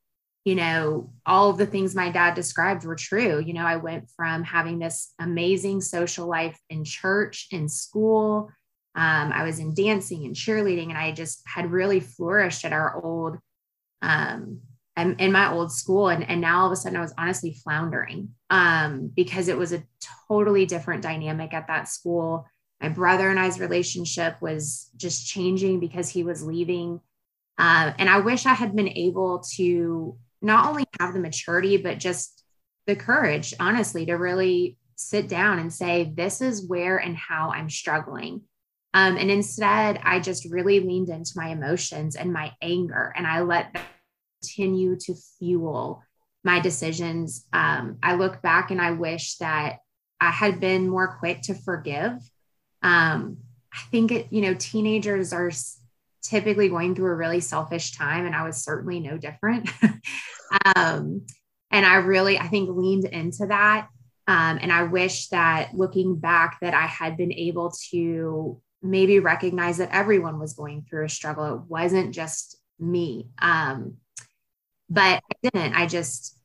you 0.45 0.55
know, 0.55 1.11
all 1.25 1.49
of 1.49 1.57
the 1.57 1.65
things 1.65 1.95
my 1.95 2.11
dad 2.11 2.35
described 2.35 2.85
were 2.85 2.95
true. 2.95 3.39
You 3.39 3.53
know, 3.53 3.65
I 3.65 3.77
went 3.77 4.09
from 4.15 4.43
having 4.43 4.79
this 4.79 5.13
amazing 5.19 5.81
social 5.81 6.27
life 6.27 6.57
in 6.69 6.83
church, 6.83 7.47
in 7.51 7.67
school, 7.67 8.51
um, 8.97 9.31
I 9.31 9.43
was 9.43 9.59
in 9.59 9.75
dancing 9.75 10.25
and 10.25 10.35
cheerleading, 10.35 10.89
and 10.89 10.97
I 10.97 11.11
just 11.11 11.43
had 11.45 11.71
really 11.71 11.99
flourished 11.99 12.65
at 12.65 12.73
our 12.73 12.99
old, 13.03 13.37
um, 14.01 14.61
in 14.97 15.31
my 15.31 15.51
old 15.51 15.71
school. 15.71 16.09
And, 16.09 16.27
and 16.29 16.41
now 16.41 16.61
all 16.61 16.65
of 16.65 16.71
a 16.71 16.75
sudden 16.75 16.97
I 16.97 17.01
was 17.01 17.13
honestly 17.17 17.53
floundering 17.63 18.29
um, 18.49 19.11
because 19.15 19.47
it 19.47 19.57
was 19.57 19.71
a 19.71 19.83
totally 20.27 20.65
different 20.65 21.03
dynamic 21.03 21.53
at 21.53 21.67
that 21.67 21.87
school. 21.87 22.47
My 22.81 22.89
brother 22.89 23.29
and 23.29 23.39
I's 23.39 23.59
relationship 23.59 24.41
was 24.41 24.89
just 24.97 25.27
changing 25.27 25.79
because 25.79 26.09
he 26.09 26.23
was 26.23 26.43
leaving. 26.43 26.99
Uh, 27.57 27.93
and 27.97 28.09
I 28.09 28.19
wish 28.19 28.45
I 28.45 28.53
had 28.53 28.75
been 28.75 28.89
able 28.89 29.43
to 29.55 30.17
not 30.41 30.67
only 30.67 30.85
have 30.99 31.13
the 31.13 31.19
maturity, 31.19 31.77
but 31.77 31.99
just 31.99 32.43
the 32.85 32.95
courage, 32.95 33.53
honestly, 33.59 34.05
to 34.05 34.13
really 34.13 34.77
sit 34.95 35.27
down 35.27 35.59
and 35.59 35.71
say, 35.71 36.11
this 36.15 36.41
is 36.41 36.67
where 36.67 36.97
and 36.97 37.15
how 37.15 37.51
I'm 37.51 37.69
struggling. 37.69 38.41
Um, 38.93 39.17
and 39.17 39.29
instead, 39.29 39.99
I 40.03 40.19
just 40.19 40.49
really 40.49 40.79
leaned 40.79 41.09
into 41.09 41.33
my 41.35 41.49
emotions 41.49 42.15
and 42.15 42.33
my 42.33 42.53
anger, 42.61 43.13
and 43.15 43.27
I 43.27 43.41
let 43.41 43.75
continue 44.41 44.95
to 44.95 45.15
fuel 45.37 46.03
my 46.43 46.59
decisions. 46.59 47.45
Um, 47.53 47.97
I 48.01 48.15
look 48.15 48.41
back 48.41 48.71
and 48.71 48.81
I 48.81 48.91
wish 48.91 49.37
that 49.37 49.79
I 50.19 50.31
had 50.31 50.59
been 50.59 50.89
more 50.89 51.17
quick 51.19 51.41
to 51.43 51.53
forgive. 51.53 52.13
Um, 52.81 53.37
I 53.73 53.81
think 53.91 54.11
it, 54.11 54.27
you 54.31 54.41
know, 54.41 54.53
teenagers 54.53 55.33
are 55.33 55.51
typically 56.23 56.69
going 56.69 56.95
through 56.95 57.11
a 57.11 57.15
really 57.15 57.39
selfish 57.39 57.91
time, 57.91 58.25
and 58.25 58.35
I 58.35 58.43
was 58.43 58.57
certainly 58.57 58.99
no 58.99 59.17
different. 59.17 59.69
um, 60.75 61.25
and 61.69 61.85
I 61.85 61.95
really, 61.95 62.39
I 62.39 62.47
think, 62.47 62.69
leaned 62.69 63.05
into 63.05 63.47
that. 63.47 63.87
Um, 64.27 64.59
and 64.61 64.71
I 64.71 64.83
wish 64.83 65.27
that 65.27 65.73
looking 65.73 66.17
back, 66.17 66.57
that 66.61 66.73
I 66.73 66.85
had 66.85 67.17
been 67.17 67.31
able 67.31 67.71
to 67.91 68.61
maybe 68.81 69.19
recognize 69.19 69.77
that 69.77 69.93
everyone 69.93 70.39
was 70.39 70.53
going 70.53 70.85
through 70.89 71.05
a 71.05 71.09
struggle. 71.09 71.55
It 71.55 71.61
wasn't 71.67 72.13
just 72.13 72.57
me. 72.79 73.29
Um, 73.39 73.97
but 74.89 75.21
I 75.23 75.35
didn't. 75.43 75.73
I 75.73 75.85
just 75.85 76.37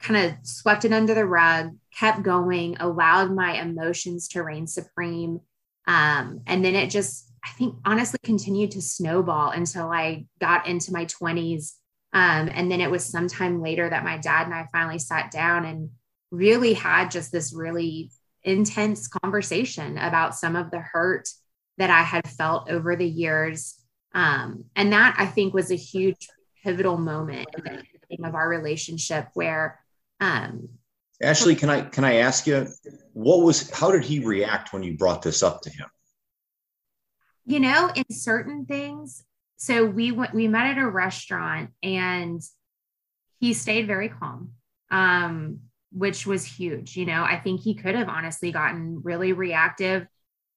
kind 0.00 0.26
of 0.26 0.46
swept 0.46 0.84
it 0.84 0.92
under 0.92 1.14
the 1.14 1.24
rug, 1.24 1.76
kept 1.96 2.22
going, 2.22 2.76
allowed 2.78 3.34
my 3.34 3.60
emotions 3.60 4.28
to 4.28 4.42
reign 4.42 4.66
supreme. 4.66 5.40
Um, 5.86 6.40
and 6.46 6.64
then 6.64 6.74
it 6.74 6.90
just, 6.90 7.30
I 7.44 7.50
think, 7.50 7.76
honestly 7.84 8.18
continued 8.22 8.72
to 8.72 8.82
snowball 8.82 9.50
until 9.50 9.88
I 9.88 10.26
got 10.40 10.66
into 10.66 10.92
my 10.92 11.06
20s. 11.06 11.72
Um, 12.12 12.50
and 12.52 12.70
then 12.70 12.80
it 12.80 12.90
was 12.90 13.04
sometime 13.04 13.60
later 13.60 13.88
that 13.88 14.04
my 14.04 14.18
dad 14.18 14.46
and 14.46 14.54
I 14.54 14.68
finally 14.72 14.98
sat 14.98 15.30
down 15.30 15.64
and 15.64 15.90
really 16.30 16.74
had 16.74 17.10
just 17.10 17.32
this 17.32 17.54
really 17.54 18.10
intense 18.42 19.08
conversation 19.08 19.96
about 19.98 20.34
some 20.34 20.54
of 20.54 20.70
the 20.70 20.80
hurt 20.80 21.28
that 21.78 21.90
I 21.90 22.02
had 22.02 22.28
felt 22.28 22.70
over 22.70 22.94
the 22.94 23.08
years. 23.08 23.74
Um, 24.14 24.66
and 24.76 24.92
that 24.92 25.16
I 25.18 25.26
think 25.26 25.54
was 25.54 25.70
a 25.70 25.76
huge 25.76 26.28
pivotal 26.64 26.98
moment 26.98 27.46
of 28.24 28.34
our 28.34 28.48
relationship 28.48 29.28
where 29.34 29.80
um, 30.20 30.68
Ashley, 31.22 31.54
can 31.54 31.70
I 31.70 31.82
can 31.82 32.04
I 32.04 32.16
ask 32.16 32.46
you 32.46 32.66
what 33.12 33.42
was 33.42 33.70
how 33.70 33.90
did 33.90 34.04
he 34.04 34.20
react 34.20 34.72
when 34.72 34.82
you 34.82 34.96
brought 34.96 35.22
this 35.22 35.42
up 35.42 35.62
to 35.62 35.70
him? 35.70 35.86
You 37.46 37.60
know, 37.60 37.90
in 37.94 38.04
certain 38.10 38.66
things, 38.66 39.22
so 39.56 39.84
we 39.84 40.12
went 40.12 40.34
we 40.34 40.48
met 40.48 40.66
at 40.66 40.78
a 40.78 40.88
restaurant 40.88 41.70
and 41.82 42.42
he 43.38 43.52
stayed 43.54 43.86
very 43.86 44.08
calm. 44.08 44.52
Um, 44.90 45.60
which 45.94 46.26
was 46.26 46.44
huge. 46.44 46.96
You 46.96 47.06
know, 47.06 47.22
I 47.22 47.38
think 47.38 47.60
he 47.60 47.74
could 47.74 47.94
have 47.94 48.08
honestly 48.08 48.50
gotten 48.50 49.00
really 49.02 49.32
reactive. 49.32 50.06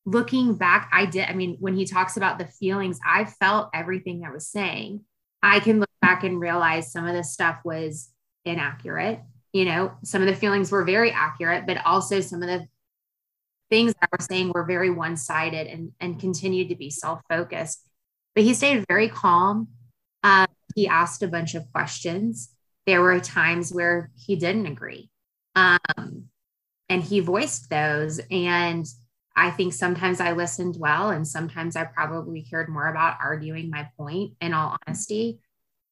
Looking 0.06 0.56
back, 0.56 0.90
I 0.92 1.06
did. 1.06 1.30
I 1.30 1.34
mean, 1.34 1.58
when 1.60 1.76
he 1.76 1.86
talks 1.86 2.18
about 2.18 2.40
the 2.40 2.48
feelings, 2.48 3.00
I 3.06 3.26
felt 3.26 3.70
everything 3.74 4.24
I 4.26 4.32
was 4.32 4.48
saying. 4.48 5.02
I 5.48 5.62
can 5.62 5.80
look 5.80 5.90
back 6.02 6.26
and 6.26 6.42
realize 6.42 6.92
some 6.92 7.08
of 7.08 7.14
this 7.14 7.32
stuff 7.32 7.60
was 7.64 8.10
inaccurate. 8.44 9.22
You 9.54 9.64
know, 9.64 9.94
some 10.04 10.22
of 10.22 10.28
the 10.28 10.36
feelings 10.36 10.72
were 10.72 10.84
very 10.84 11.12
accurate, 11.12 11.66
but 11.66 11.78
also 11.86 12.20
some 12.20 12.44
of 12.44 12.50
the 12.50 12.68
things 13.70 13.94
I 14.02 14.08
was 14.16 14.26
saying 14.26 14.52
were 14.54 14.66
very 14.66 14.90
one 14.90 15.16
sided 15.16 15.68
and, 15.68 15.94
and 16.02 16.20
continued 16.20 16.70
to 16.70 16.76
be 16.76 16.90
self 16.90 17.22
focused. 17.30 17.88
But 18.36 18.44
he 18.44 18.54
stayed 18.54 18.86
very 18.90 19.08
calm. 19.08 19.70
Um, 20.22 20.48
he 20.76 20.88
asked 20.88 21.24
a 21.24 21.30
bunch 21.30 21.56
of 21.56 21.72
questions. 21.72 22.50
There 22.86 23.02
were 23.02 23.20
times 23.22 23.72
where 23.72 24.12
he 24.16 24.36
didn't 24.36 24.68
agree. 24.68 25.10
Um, 25.56 26.26
and 26.90 27.02
he 27.02 27.22
voiced 27.22 27.70
those. 27.70 28.20
And 28.30 28.86
I 29.38 29.52
think 29.52 29.72
sometimes 29.74 30.20
I 30.20 30.32
listened 30.32 30.78
well, 30.80 31.12
and 31.12 31.26
sometimes 31.28 31.76
I 31.76 31.84
probably 31.84 32.42
cared 32.42 32.70
more 32.70 32.88
about 32.88 33.20
arguing 33.22 33.70
my 33.70 33.88
point, 33.96 34.34
in 34.42 34.54
all 34.54 34.76
honesty. 34.88 35.40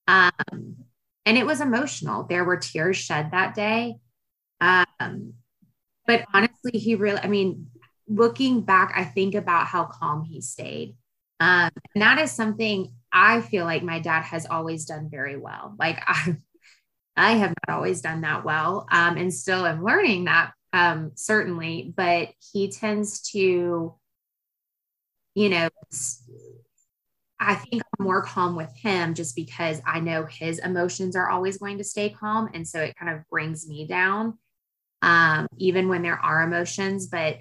Um, 0.07 0.77
and 1.27 1.37
it 1.37 1.45
was 1.45 1.61
emotional. 1.61 2.23
There 2.23 2.43
were 2.43 2.57
tears 2.57 2.97
shed 2.97 3.31
that 3.31 3.53
day. 3.53 3.97
Um, 4.59 5.33
but 6.07 6.25
honestly, 6.33 6.79
he 6.79 6.95
really, 6.95 7.19
I 7.19 7.27
mean, 7.27 7.67
looking 8.07 8.61
back, 8.61 8.93
I 8.95 9.03
think 9.03 9.35
about 9.35 9.67
how 9.67 9.85
calm 9.85 10.23
he 10.23 10.41
stayed. 10.41 10.95
Um, 11.39 11.69
and 11.93 12.01
that 12.01 12.17
is 12.17 12.31
something 12.31 12.93
I 13.11 13.41
feel 13.41 13.65
like 13.65 13.83
my 13.83 13.99
dad 13.99 14.21
has 14.23 14.47
always 14.47 14.85
done 14.85 15.09
very 15.09 15.37
well. 15.37 15.75
Like 15.77 16.01
I, 16.07 16.37
I 17.15 17.31
have 17.33 17.53
not 17.67 17.75
always 17.75 18.01
done 18.01 18.21
that 18.21 18.43
well, 18.43 18.87
um, 18.91 19.17
and 19.17 19.33
still 19.33 19.65
am 19.65 19.83
learning 19.83 20.25
that 20.25 20.51
um, 20.75 21.11
certainly. 21.15 21.93
But 21.95 22.29
he 22.51 22.69
tends 22.69 23.21
to, 23.31 23.95
you 25.33 25.49
know, 25.49 25.69
I 27.39 27.55
think 27.55 27.83
I'm 27.97 28.05
more 28.05 28.21
calm 28.21 28.55
with 28.55 28.75
him 28.75 29.13
just 29.13 29.35
because 29.35 29.81
I 29.85 30.01
know 30.01 30.25
his 30.25 30.59
emotions 30.59 31.15
are 31.15 31.29
always 31.29 31.57
going 31.57 31.77
to 31.77 31.83
stay 31.83 32.09
calm, 32.09 32.49
and 32.53 32.67
so 32.67 32.81
it 32.81 32.95
kind 32.97 33.15
of 33.15 33.27
brings 33.29 33.67
me 33.67 33.87
down, 33.87 34.37
um, 35.01 35.47
even 35.57 35.87
when 35.87 36.01
there 36.01 36.19
are 36.19 36.43
emotions. 36.43 37.07
But 37.07 37.37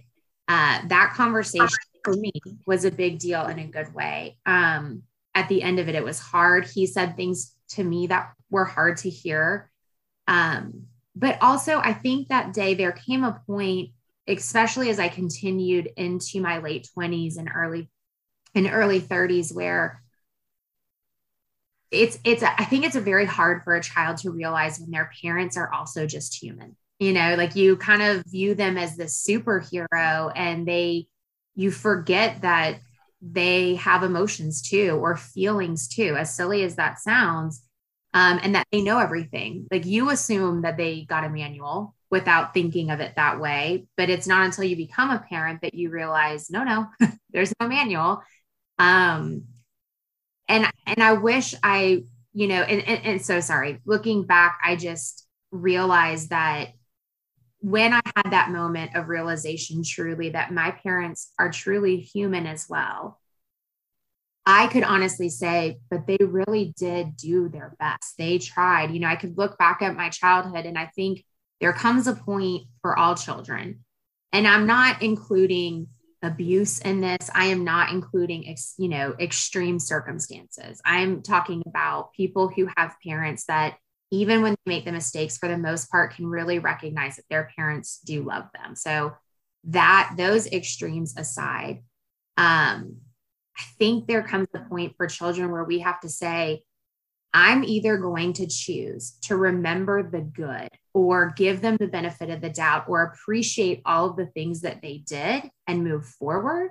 uh, 0.46 0.80
that 0.88 1.14
conversation 1.16 1.68
for 2.04 2.14
me 2.14 2.32
was 2.66 2.84
a 2.84 2.90
big 2.90 3.18
deal 3.18 3.46
in 3.46 3.58
a 3.58 3.66
good 3.66 3.92
way. 3.94 4.38
Um, 4.46 5.02
at 5.34 5.48
the 5.48 5.62
end 5.62 5.80
of 5.80 5.88
it, 5.88 5.96
it 5.96 6.04
was 6.04 6.20
hard. 6.20 6.66
He 6.66 6.86
said 6.86 7.16
things 7.16 7.52
to 7.70 7.82
me 7.82 8.06
that 8.06 8.32
were 8.50 8.64
hard 8.64 8.98
to 8.98 9.10
hear. 9.10 9.70
Um, 10.28 10.86
but 11.16 11.38
also, 11.40 11.78
I 11.78 11.92
think 11.92 12.28
that 12.28 12.52
day 12.52 12.74
there 12.74 12.92
came 12.92 13.24
a 13.24 13.40
point, 13.46 13.90
especially 14.26 14.90
as 14.90 14.98
I 14.98 15.08
continued 15.08 15.88
into 15.96 16.40
my 16.40 16.58
late 16.58 16.88
20s 16.94 17.36
and 17.36 17.48
early 17.54 17.90
and 18.54 18.68
early 18.70 19.00
30s, 19.00 19.52
where 19.52 20.02
it's 21.90 22.18
it's 22.24 22.42
I 22.42 22.64
think 22.64 22.84
it's 22.84 22.96
a 22.96 23.00
very 23.00 23.26
hard 23.26 23.62
for 23.62 23.74
a 23.74 23.82
child 23.82 24.18
to 24.18 24.30
realize 24.30 24.78
when 24.80 24.90
their 24.90 25.10
parents 25.22 25.56
are 25.56 25.72
also 25.72 26.06
just 26.06 26.34
human. 26.34 26.76
You 26.98 27.12
know, 27.12 27.34
like 27.36 27.56
you 27.56 27.76
kind 27.76 28.02
of 28.02 28.24
view 28.26 28.54
them 28.54 28.78
as 28.78 28.96
this 28.96 29.24
superhero 29.24 30.32
and 30.34 30.66
they 30.66 31.06
you 31.54 31.70
forget 31.70 32.42
that 32.42 32.78
they 33.20 33.76
have 33.76 34.02
emotions 34.02 34.62
too 34.62 34.90
or 35.00 35.16
feelings 35.16 35.88
too 35.88 36.16
as 36.16 36.34
silly 36.34 36.62
as 36.62 36.76
that 36.76 36.98
sounds 36.98 37.63
um, 38.14 38.38
and 38.42 38.54
that 38.54 38.68
they 38.70 38.80
know 38.80 38.98
everything. 38.98 39.66
Like 39.70 39.84
you 39.84 40.10
assume 40.10 40.62
that 40.62 40.76
they 40.76 41.02
got 41.02 41.24
a 41.24 41.28
manual 41.28 41.94
without 42.10 42.54
thinking 42.54 42.90
of 42.90 43.00
it 43.00 43.16
that 43.16 43.40
way, 43.40 43.86
but 43.96 44.08
it's 44.08 44.28
not 44.28 44.46
until 44.46 44.64
you 44.64 44.76
become 44.76 45.10
a 45.10 45.18
parent 45.18 45.62
that 45.62 45.74
you 45.74 45.90
realize, 45.90 46.48
no, 46.48 46.62
no, 46.62 46.86
there's 47.32 47.52
no 47.60 47.66
manual. 47.66 48.22
Um, 48.78 49.44
and 50.48 50.66
and 50.86 51.02
I 51.02 51.14
wish 51.14 51.54
I, 51.62 52.04
you 52.32 52.46
know, 52.46 52.62
and, 52.62 52.86
and, 52.86 53.04
and 53.04 53.22
so 53.24 53.40
sorry. 53.40 53.80
Looking 53.84 54.24
back, 54.24 54.58
I 54.64 54.76
just 54.76 55.26
realized 55.50 56.30
that 56.30 56.68
when 57.60 57.92
I 57.94 58.00
had 58.14 58.30
that 58.30 58.50
moment 58.50 58.94
of 58.94 59.08
realization, 59.08 59.82
truly 59.82 60.30
that 60.30 60.52
my 60.52 60.70
parents 60.70 61.32
are 61.38 61.50
truly 61.50 61.96
human 61.96 62.46
as 62.46 62.66
well 62.68 63.18
I 64.46 64.66
could 64.66 64.82
honestly 64.82 65.30
say, 65.30 65.78
but 65.90 66.06
they 66.06 66.18
really 66.20 66.74
did 66.76 67.16
do 67.16 67.48
their 67.48 67.74
best. 67.78 68.14
They 68.18 68.38
tried. 68.38 68.90
You 68.90 69.00
know, 69.00 69.08
I 69.08 69.16
could 69.16 69.38
look 69.38 69.56
back 69.58 69.80
at 69.80 69.96
my 69.96 70.10
childhood 70.10 70.66
and 70.66 70.78
I 70.78 70.90
think 70.94 71.24
there 71.60 71.72
comes 71.72 72.06
a 72.06 72.14
point 72.14 72.64
for 72.82 72.98
all 72.98 73.14
children. 73.14 73.84
And 74.32 74.46
I'm 74.46 74.66
not 74.66 75.02
including 75.02 75.86
abuse 76.22 76.78
in 76.80 77.00
this. 77.00 77.30
I 77.34 77.46
am 77.46 77.64
not 77.64 77.90
including, 77.90 78.48
ex, 78.48 78.74
you 78.78 78.88
know, 78.88 79.14
extreme 79.18 79.78
circumstances. 79.78 80.80
I'm 80.84 81.22
talking 81.22 81.62
about 81.66 82.12
people 82.12 82.48
who 82.48 82.68
have 82.76 82.96
parents 83.06 83.44
that 83.46 83.76
even 84.10 84.42
when 84.42 84.52
they 84.52 84.74
make 84.74 84.84
the 84.84 84.92
mistakes 84.92 85.38
for 85.38 85.48
the 85.48 85.58
most 85.58 85.90
part 85.90 86.14
can 86.14 86.26
really 86.26 86.58
recognize 86.58 87.16
that 87.16 87.24
their 87.30 87.50
parents 87.56 88.00
do 88.04 88.22
love 88.22 88.44
them. 88.54 88.76
So 88.76 89.14
that 89.64 90.14
those 90.16 90.46
extremes 90.46 91.16
aside, 91.16 91.82
um, 92.36 92.98
I 93.58 93.62
think 93.78 94.06
there 94.06 94.22
comes 94.22 94.48
a 94.54 94.60
point 94.60 94.96
for 94.96 95.06
children 95.06 95.50
where 95.50 95.64
we 95.64 95.80
have 95.80 96.00
to 96.00 96.08
say, 96.08 96.62
I'm 97.32 97.64
either 97.64 97.96
going 97.96 98.32
to 98.34 98.46
choose 98.46 99.18
to 99.22 99.36
remember 99.36 100.08
the 100.08 100.20
good 100.20 100.68
or 100.92 101.34
give 101.36 101.60
them 101.60 101.76
the 101.76 101.88
benefit 101.88 102.30
of 102.30 102.40
the 102.40 102.48
doubt 102.48 102.84
or 102.88 103.02
appreciate 103.02 103.82
all 103.84 104.10
of 104.10 104.16
the 104.16 104.26
things 104.26 104.60
that 104.60 104.80
they 104.82 104.98
did 104.98 105.50
and 105.66 105.82
move 105.82 106.06
forward, 106.06 106.70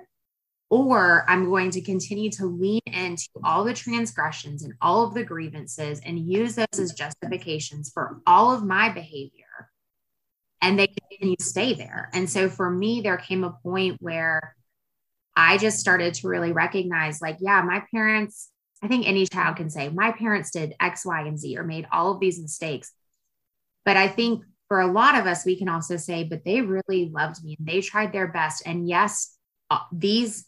or 0.70 1.26
I'm 1.28 1.50
going 1.50 1.70
to 1.72 1.82
continue 1.82 2.30
to 2.32 2.46
lean 2.46 2.80
into 2.86 3.28
all 3.44 3.64
the 3.64 3.74
transgressions 3.74 4.64
and 4.64 4.72
all 4.80 5.06
of 5.06 5.12
the 5.12 5.22
grievances 5.22 6.00
and 6.00 6.18
use 6.18 6.54
those 6.54 6.78
as 6.78 6.94
justifications 6.94 7.90
for 7.92 8.22
all 8.26 8.50
of 8.50 8.64
my 8.64 8.88
behavior. 8.88 9.44
And 10.62 10.78
they 10.78 10.86
continue 10.86 11.36
to 11.36 11.44
stay 11.44 11.74
there. 11.74 12.08
And 12.14 12.28
so 12.28 12.48
for 12.48 12.70
me, 12.70 13.02
there 13.02 13.18
came 13.18 13.44
a 13.44 13.50
point 13.62 13.98
where 14.00 14.56
I 15.36 15.58
just 15.58 15.80
started 15.80 16.14
to 16.14 16.28
really 16.28 16.52
recognize 16.52 17.20
like, 17.20 17.38
yeah, 17.40 17.62
my 17.62 17.82
parents, 17.92 18.50
I 18.82 18.88
think 18.88 19.06
any 19.06 19.26
child 19.26 19.56
can 19.56 19.70
say, 19.70 19.88
my 19.88 20.12
parents 20.12 20.50
did 20.50 20.74
X, 20.80 21.04
Y, 21.04 21.20
and 21.22 21.38
Z 21.38 21.56
or 21.56 21.64
made 21.64 21.86
all 21.92 22.12
of 22.12 22.20
these 22.20 22.40
mistakes. 22.40 22.92
But 23.84 23.96
I 23.96 24.08
think 24.08 24.44
for 24.68 24.80
a 24.80 24.90
lot 24.90 25.16
of 25.16 25.26
us, 25.26 25.44
we 25.44 25.58
can 25.58 25.68
also 25.68 25.96
say, 25.96 26.24
but 26.24 26.44
they 26.44 26.60
really 26.60 27.10
loved 27.12 27.42
me 27.44 27.56
and 27.58 27.66
they 27.66 27.80
tried 27.80 28.12
their 28.12 28.28
best. 28.28 28.62
And 28.66 28.88
yes, 28.88 29.36
uh, 29.70 29.80
these 29.92 30.46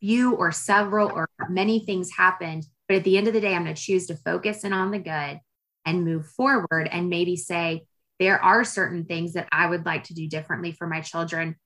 few 0.00 0.34
or 0.34 0.52
several 0.52 1.10
or 1.10 1.28
many 1.48 1.80
things 1.80 2.10
happened. 2.16 2.64
But 2.88 2.98
at 2.98 3.04
the 3.04 3.18
end 3.18 3.28
of 3.28 3.34
the 3.34 3.40
day, 3.40 3.54
I'm 3.54 3.64
going 3.64 3.74
to 3.74 3.80
choose 3.80 4.06
to 4.06 4.16
focus 4.16 4.64
in 4.64 4.72
on 4.72 4.90
the 4.90 4.98
good 4.98 5.40
and 5.84 6.04
move 6.04 6.26
forward 6.26 6.88
and 6.90 7.08
maybe 7.08 7.36
say, 7.36 7.86
there 8.18 8.42
are 8.42 8.64
certain 8.64 9.04
things 9.04 9.34
that 9.34 9.48
I 9.52 9.66
would 9.66 9.84
like 9.84 10.04
to 10.04 10.14
do 10.14 10.28
differently 10.28 10.72
for 10.72 10.86
my 10.86 11.00
children. 11.00 11.56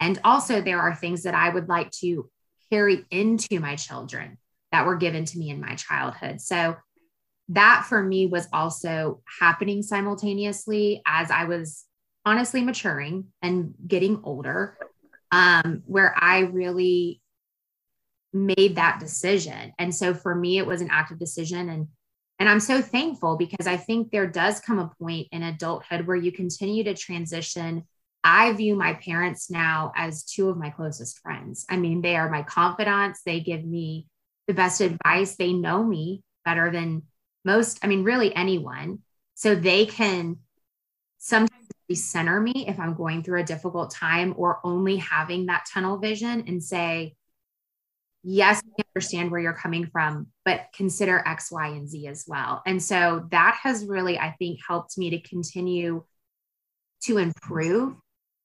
And 0.00 0.20
also, 0.24 0.60
there 0.60 0.80
are 0.80 0.94
things 0.94 1.22
that 1.22 1.34
I 1.34 1.48
would 1.48 1.68
like 1.68 1.90
to 2.02 2.28
carry 2.70 3.04
into 3.10 3.60
my 3.60 3.76
children 3.76 4.38
that 4.72 4.86
were 4.86 4.96
given 4.96 5.24
to 5.24 5.38
me 5.38 5.50
in 5.50 5.60
my 5.60 5.74
childhood. 5.74 6.40
So, 6.40 6.76
that 7.50 7.86
for 7.88 8.02
me 8.02 8.26
was 8.26 8.48
also 8.52 9.22
happening 9.40 9.82
simultaneously 9.82 11.02
as 11.06 11.30
I 11.30 11.44
was 11.44 11.84
honestly 12.24 12.62
maturing 12.62 13.26
and 13.40 13.74
getting 13.86 14.20
older, 14.24 14.76
um, 15.30 15.82
where 15.86 16.12
I 16.18 16.40
really 16.40 17.22
made 18.32 18.76
that 18.76 18.98
decision. 19.00 19.72
And 19.78 19.94
so 19.94 20.12
for 20.12 20.34
me, 20.34 20.58
it 20.58 20.66
was 20.66 20.80
an 20.80 20.88
active 20.90 21.18
decision. 21.18 21.68
And 21.68 21.88
and 22.38 22.50
I'm 22.50 22.60
so 22.60 22.82
thankful 22.82 23.36
because 23.36 23.66
I 23.66 23.78
think 23.78 24.10
there 24.10 24.26
does 24.26 24.60
come 24.60 24.78
a 24.78 24.92
point 25.00 25.28
in 25.32 25.42
adulthood 25.42 26.06
where 26.06 26.16
you 26.16 26.30
continue 26.30 26.84
to 26.84 26.92
transition. 26.92 27.84
I 28.28 28.52
view 28.54 28.74
my 28.74 28.94
parents 28.94 29.52
now 29.52 29.92
as 29.94 30.24
two 30.24 30.48
of 30.48 30.56
my 30.56 30.70
closest 30.70 31.20
friends. 31.20 31.64
I 31.70 31.76
mean, 31.76 32.02
they 32.02 32.16
are 32.16 32.28
my 32.28 32.42
confidants. 32.42 33.22
They 33.24 33.38
give 33.38 33.64
me 33.64 34.08
the 34.48 34.54
best 34.54 34.80
advice. 34.80 35.36
They 35.36 35.52
know 35.52 35.84
me 35.84 36.24
better 36.44 36.72
than 36.72 37.04
most, 37.44 37.78
I 37.84 37.86
mean, 37.86 38.02
really 38.02 38.34
anyone. 38.34 38.98
So 39.34 39.54
they 39.54 39.86
can 39.86 40.38
sometimes 41.18 41.68
center 41.92 42.40
me 42.40 42.66
if 42.66 42.80
I'm 42.80 42.94
going 42.94 43.22
through 43.22 43.42
a 43.42 43.44
difficult 43.44 43.92
time 43.92 44.34
or 44.36 44.58
only 44.64 44.96
having 44.96 45.46
that 45.46 45.66
tunnel 45.72 45.98
vision 45.98 46.44
and 46.48 46.60
say, 46.60 47.14
yes, 48.24 48.60
I 48.76 48.82
understand 48.92 49.30
where 49.30 49.38
you're 49.38 49.52
coming 49.52 49.86
from, 49.86 50.26
but 50.44 50.66
consider 50.74 51.22
X, 51.24 51.52
Y, 51.52 51.68
and 51.68 51.88
Z 51.88 52.08
as 52.08 52.24
well. 52.26 52.60
And 52.66 52.82
so 52.82 53.28
that 53.30 53.60
has 53.62 53.84
really, 53.84 54.18
I 54.18 54.34
think, 54.36 54.58
helped 54.66 54.98
me 54.98 55.10
to 55.10 55.20
continue 55.20 56.02
to 57.04 57.18
improve, 57.18 57.94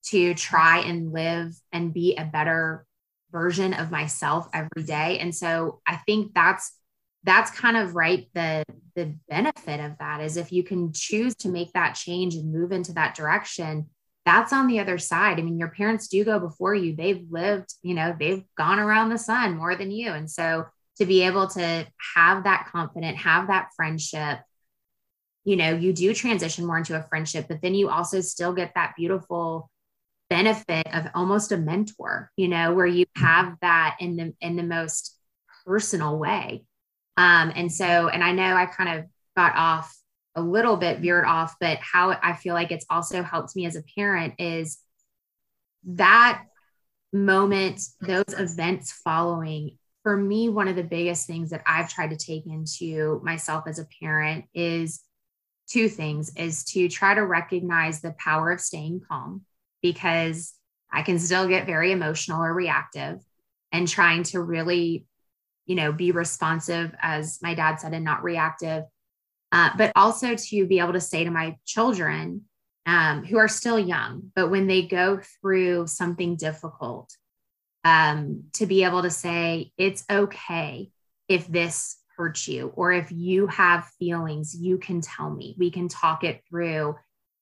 to 0.03 0.33
try 0.33 0.79
and 0.79 1.11
live 1.11 1.53
and 1.71 1.93
be 1.93 2.15
a 2.15 2.25
better 2.25 2.85
version 3.31 3.73
of 3.73 3.91
myself 3.91 4.47
every 4.53 4.83
day. 4.83 5.19
And 5.19 5.33
so 5.33 5.81
I 5.87 5.97
think 5.97 6.33
that's 6.33 6.77
that's 7.23 7.51
kind 7.51 7.77
of 7.77 7.95
right 7.95 8.27
the 8.33 8.63
the 8.95 9.15
benefit 9.29 9.79
of 9.79 9.97
that 9.99 10.21
is 10.21 10.37
if 10.37 10.51
you 10.51 10.63
can 10.63 10.91
choose 10.91 11.35
to 11.35 11.49
make 11.49 11.71
that 11.73 11.93
change 11.93 12.35
and 12.35 12.51
move 12.51 12.71
into 12.71 12.93
that 12.93 13.15
direction 13.15 13.87
that's 14.23 14.53
on 14.53 14.67
the 14.67 14.79
other 14.79 14.99
side. 14.99 15.39
I 15.39 15.41
mean 15.41 15.57
your 15.57 15.69
parents 15.69 16.07
do 16.07 16.23
go 16.23 16.39
before 16.39 16.75
you. 16.75 16.95
They've 16.95 17.25
lived 17.29 17.73
you 17.81 17.93
know 17.93 18.15
they've 18.17 18.43
gone 18.57 18.79
around 18.79 19.09
the 19.09 19.17
sun 19.17 19.57
more 19.57 19.75
than 19.75 19.91
you. 19.91 20.11
And 20.11 20.29
so 20.29 20.65
to 20.97 21.05
be 21.05 21.23
able 21.23 21.47
to 21.47 21.87
have 22.15 22.43
that 22.43 22.67
confident 22.71 23.17
have 23.17 23.47
that 23.47 23.69
friendship 23.75 24.39
you 25.43 25.55
know 25.55 25.71
you 25.71 25.93
do 25.93 26.13
transition 26.13 26.65
more 26.65 26.77
into 26.77 26.95
a 26.95 27.03
friendship 27.03 27.47
but 27.47 27.61
then 27.61 27.73
you 27.73 27.89
also 27.89 28.21
still 28.21 28.53
get 28.53 28.73
that 28.75 28.93
beautiful 28.95 29.69
benefit 30.31 30.87
of 30.95 31.07
almost 31.13 31.51
a 31.51 31.57
mentor 31.57 32.31
you 32.37 32.47
know 32.47 32.73
where 32.73 32.87
you 32.87 33.05
have 33.17 33.55
that 33.61 33.97
in 33.99 34.15
the 34.15 34.33
in 34.39 34.55
the 34.55 34.63
most 34.63 35.17
personal 35.65 36.17
way 36.17 36.63
um, 37.17 37.51
and 37.55 37.71
so, 37.71 38.07
and 38.07 38.23
I 38.23 38.31
know 38.31 38.55
I 38.55 38.65
kind 38.65 38.99
of 38.99 39.05
got 39.35 39.55
off 39.55 39.95
a 40.35 40.41
little 40.41 40.77
bit, 40.77 40.99
veered 40.99 41.25
off, 41.25 41.55
but 41.59 41.77
how 41.79 42.17
I 42.21 42.33
feel 42.33 42.53
like 42.53 42.71
it's 42.71 42.85
also 42.89 43.21
helped 43.21 43.55
me 43.55 43.65
as 43.65 43.75
a 43.75 43.83
parent 43.95 44.35
is 44.39 44.79
that 45.85 46.43
moment, 47.11 47.81
those 47.99 48.33
events 48.37 48.91
following. 48.91 49.77
For 50.03 50.17
me, 50.17 50.49
one 50.49 50.67
of 50.67 50.75
the 50.75 50.83
biggest 50.83 51.27
things 51.27 51.51
that 51.51 51.61
I've 51.67 51.89
tried 51.89 52.09
to 52.09 52.15
take 52.15 52.47
into 52.47 53.21
myself 53.23 53.65
as 53.67 53.77
a 53.77 53.85
parent 54.01 54.45
is 54.53 55.01
two 55.69 55.89
things 55.89 56.33
is 56.35 56.63
to 56.65 56.89
try 56.89 57.13
to 57.13 57.23
recognize 57.23 58.01
the 58.01 58.15
power 58.17 58.51
of 58.51 58.59
staying 58.59 59.01
calm 59.07 59.45
because 59.81 60.53
I 60.91 61.01
can 61.03 61.19
still 61.19 61.47
get 61.47 61.65
very 61.65 61.91
emotional 61.91 62.43
or 62.43 62.53
reactive 62.53 63.19
and 63.71 63.87
trying 63.87 64.23
to 64.23 64.41
really 64.41 65.05
you 65.65 65.75
know, 65.75 65.93
be 65.93 66.11
responsive, 66.11 66.93
as 67.01 67.39
my 67.41 67.53
dad 67.53 67.77
said, 67.77 67.93
and 67.93 68.03
not 68.03 68.23
reactive. 68.23 68.83
Uh, 69.53 69.69
but 69.77 69.91
also 69.95 70.35
to 70.35 70.65
be 70.65 70.79
able 70.79 70.93
to 70.93 70.99
say 70.99 71.23
to 71.23 71.31
my 71.31 71.55
children 71.65 72.41
um, 72.85 73.23
who 73.23 73.37
are 73.37 73.47
still 73.47 73.79
young, 73.79 74.31
but 74.35 74.49
when 74.49 74.67
they 74.67 74.81
go 74.81 75.21
through 75.39 75.87
something 75.87 76.35
difficult, 76.35 77.15
um, 77.83 78.43
to 78.53 78.65
be 78.65 78.83
able 78.83 79.01
to 79.03 79.09
say, 79.09 79.71
it's 79.77 80.03
okay 80.09 80.91
if 81.27 81.47
this 81.47 81.97
hurts 82.17 82.47
you, 82.47 82.73
or 82.75 82.91
if 82.91 83.11
you 83.11 83.47
have 83.47 83.89
feelings, 83.99 84.55
you 84.55 84.77
can 84.77 84.99
tell 85.01 85.29
me, 85.29 85.55
we 85.57 85.71
can 85.71 85.87
talk 85.87 86.23
it 86.23 86.41
through. 86.49 86.95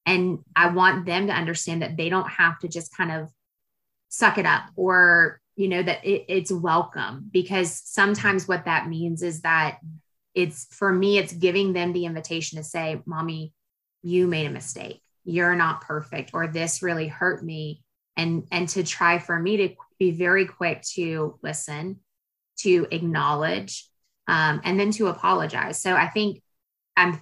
And 0.10 0.40
I 0.56 0.70
want 0.70 1.06
them 1.06 1.28
to 1.28 1.34
understand 1.34 1.84
that 1.84 1.96
they 1.96 2.10
don't 2.10 2.28
have 2.28 2.58
to 2.60 2.68
just 2.68 2.98
kind 2.98 3.12
of 3.12 3.30
suck 4.08 4.40
it 4.40 4.46
up 4.48 4.64
or 4.76 5.40
you 5.56 5.68
know 5.68 5.84
that 5.84 6.04
it, 6.04 6.26
it's 6.28 6.52
welcome. 6.52 7.30
Because 7.32 7.80
sometimes 7.86 8.48
what 8.48 8.66
that 8.66 8.90
means 8.90 9.22
is 9.22 9.42
that 9.42 9.78
it's 10.34 10.66
for 10.72 10.92
me 10.92 11.20
it's 11.20 11.32
giving 11.32 11.74
them 11.74 11.94
the 11.94 12.06
invitation 12.06 12.58
to 12.58 12.64
say 12.64 13.00
mommy 13.06 13.54
you 14.02 14.26
made 14.26 14.48
a 14.48 14.50
mistake. 14.50 15.00
You're 15.26 15.56
not 15.56 15.82
perfect 15.82 16.32
or 16.34 16.48
this 16.48 16.82
really 16.82 17.08
hurt 17.08 17.46
me. 17.46 17.84
And 18.18 18.48
and 18.52 18.68
to 18.70 18.82
try 18.84 19.20
for 19.20 19.40
me 19.40 19.58
to 19.58 19.76
be 20.00 20.10
very 20.10 20.48
quick 20.48 20.82
to 20.96 21.38
listen 21.44 22.00
to 22.62 22.88
acknowledge 22.90 23.88
um, 24.28 24.62
and 24.64 24.80
then 24.80 24.90
to 24.94 25.06
apologize. 25.06 25.80
So 25.80 25.94
i 25.94 26.08
think 26.08 26.42
i'm 26.98 27.22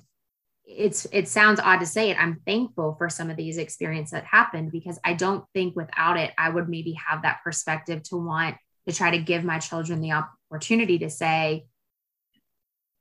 it's 0.68 1.08
it 1.14 1.28
sounds 1.30 1.60
odd 1.62 1.80
to 1.80 1.86
say 1.86 2.10
it. 2.10 2.18
I'm 2.20 2.42
thankful 2.46 2.96
for 2.98 3.10
some 3.10 3.30
of 3.30 3.38
these 3.38 3.58
experiences 3.58 4.12
that 4.12 4.26
happened 4.26 4.72
because 4.72 5.00
i 5.04 5.14
don't 5.14 5.46
think 5.54 5.76
without 5.76 6.18
it 6.18 6.34
i 6.38 6.50
would 6.50 6.68
maybe 6.68 6.94
have 6.94 7.22
that 7.22 7.40
perspective 7.44 8.04
to 8.04 8.18
want 8.18 8.56
to 8.88 8.94
try 8.94 9.12
to 9.12 9.18
give 9.18 9.44
my 9.44 9.60
children 9.60 10.02
the 10.02 10.12
opportunity 10.12 11.00
to 11.00 11.10
say 11.10 11.66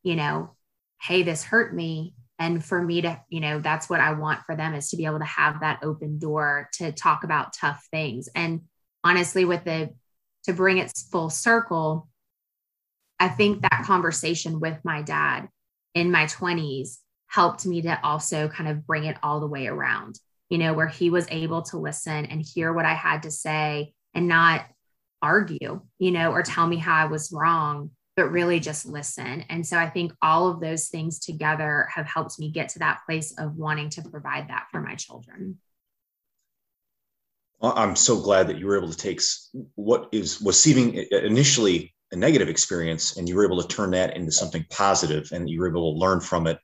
you 0.03 0.15
know 0.17 0.55
hey 1.03 1.23
this 1.23 1.45
hurt 1.45 1.75
me. 1.75 2.15
And 2.39 2.63
for 2.63 2.83
me 2.83 3.01
to 3.01 3.21
you 3.29 3.41
know 3.41 3.61
that's 3.61 3.89
what 3.89 4.01
i 4.01 4.13
want 4.13 4.43
for 4.47 4.55
them 4.55 4.75
is 4.75 4.91
to 4.91 4.97
be 4.97 5.07
able 5.07 5.19
to 5.19 5.25
have 5.25 5.61
that 5.61 5.81
open 5.83 6.19
door 6.19 6.69
to 6.75 6.93
talk 6.93 7.25
about 7.25 7.55
tough 7.55 7.85
things. 7.91 8.29
And 8.35 8.63
honestly 9.03 9.45
with 9.45 9.65
the 9.65 9.91
to 10.45 10.53
bring 10.53 10.79
it 10.79 10.93
full 11.11 11.31
circle 11.31 12.09
i 13.19 13.29
think 13.29 13.63
that 13.63 13.85
conversation 13.85 14.61
with 14.61 14.79
my 14.85 15.03
dad 15.03 15.49
in 15.95 16.11
my 16.11 16.27
20s 16.27 16.99
helped 17.37 17.67
me 17.67 17.83
to 17.83 18.01
also 18.03 18.49
kind 18.49 18.67
of 18.67 18.87
bring 18.87 19.05
it 19.05 19.19
all 19.23 19.41
the 19.41 19.47
way 19.47 19.67
around, 19.67 20.19
you 20.49 20.57
know, 20.57 20.73
where 20.73 20.89
he 20.89 21.11
was 21.11 21.27
able 21.31 21.61
to 21.61 21.77
listen 21.77 22.25
and 22.25 22.41
hear 22.41 22.73
what 22.73 22.87
I 22.87 22.95
had 22.95 23.25
to 23.25 23.31
say 23.31 23.93
and 24.15 24.27
not 24.27 24.65
argue, 25.21 25.83
you 25.99 26.13
know, 26.13 26.33
or 26.33 26.43
tell 26.43 26.67
me 26.67 26.79
how 26.79 26.95
I 26.95 27.05
was 27.05 27.31
wrong, 27.31 27.91
but 28.17 28.31
really 28.31 28.59
just 28.59 28.87
listen. 28.87 29.45
And 29.51 29.67
so 29.67 29.77
I 29.77 29.91
think 29.91 30.13
all 30.23 30.49
of 30.49 30.61
those 30.61 30.89
things 30.89 31.19
together 31.19 31.87
have 31.95 32.07
helped 32.07 32.39
me 32.39 32.51
get 32.51 32.71
to 32.71 32.79
that 32.79 33.01
place 33.05 33.39
of 33.39 33.55
wanting 33.55 33.91
to 33.91 34.03
provide 34.03 34.49
that 34.49 34.69
for 34.71 34.81
my 34.81 34.95
children. 34.95 35.59
I'm 37.61 37.97
so 37.97 38.19
glad 38.19 38.49
that 38.49 38.57
you 38.57 38.65
were 38.65 38.79
able 38.79 38.91
to 38.91 38.97
take 38.97 39.21
what 39.75 40.09
is 40.11 40.41
was 40.41 40.59
seeming 40.59 41.05
initially 41.11 41.95
a 42.13 42.17
negative 42.17 42.49
experience 42.49 43.19
and 43.19 43.29
you 43.29 43.37
were 43.37 43.45
able 43.45 43.61
to 43.61 43.69
turn 43.69 43.91
that 43.91 44.17
into 44.17 44.33
something 44.33 44.65
positive 44.71 45.29
and 45.33 45.51
you 45.51 45.61
were 45.61 45.69
able 45.69 45.93
to 45.93 45.99
learn 45.99 46.21
from 46.21 46.47
it 46.47 46.59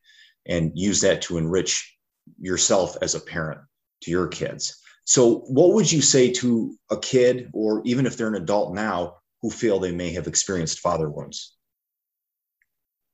and 0.47 0.73
use 0.75 1.01
that 1.03 1.23
to 1.23 1.39
enrich 1.39 1.97
yourself 2.39 2.97
as 3.03 3.15
a 3.15 3.21
parent 3.21 3.61
to 4.03 4.11
your 4.11 4.29
kids. 4.29 4.79
So, 5.05 5.41
what 5.49 5.73
would 5.75 5.91
you 5.91 6.01
say 6.01 6.33
to 6.35 6.77
a 6.91 6.97
kid, 6.97 7.51
or 7.53 7.83
even 7.85 8.07
if 8.07 8.17
they're 8.17 8.29
an 8.29 8.37
adult 8.37 8.75
now, 8.75 9.17
who 9.41 9.51
feel 9.51 9.79
they 9.79 9.93
may 9.93 10.13
have 10.13 10.29
experienced 10.29 10.79
father 10.79 11.11
wounds? 11.11 11.57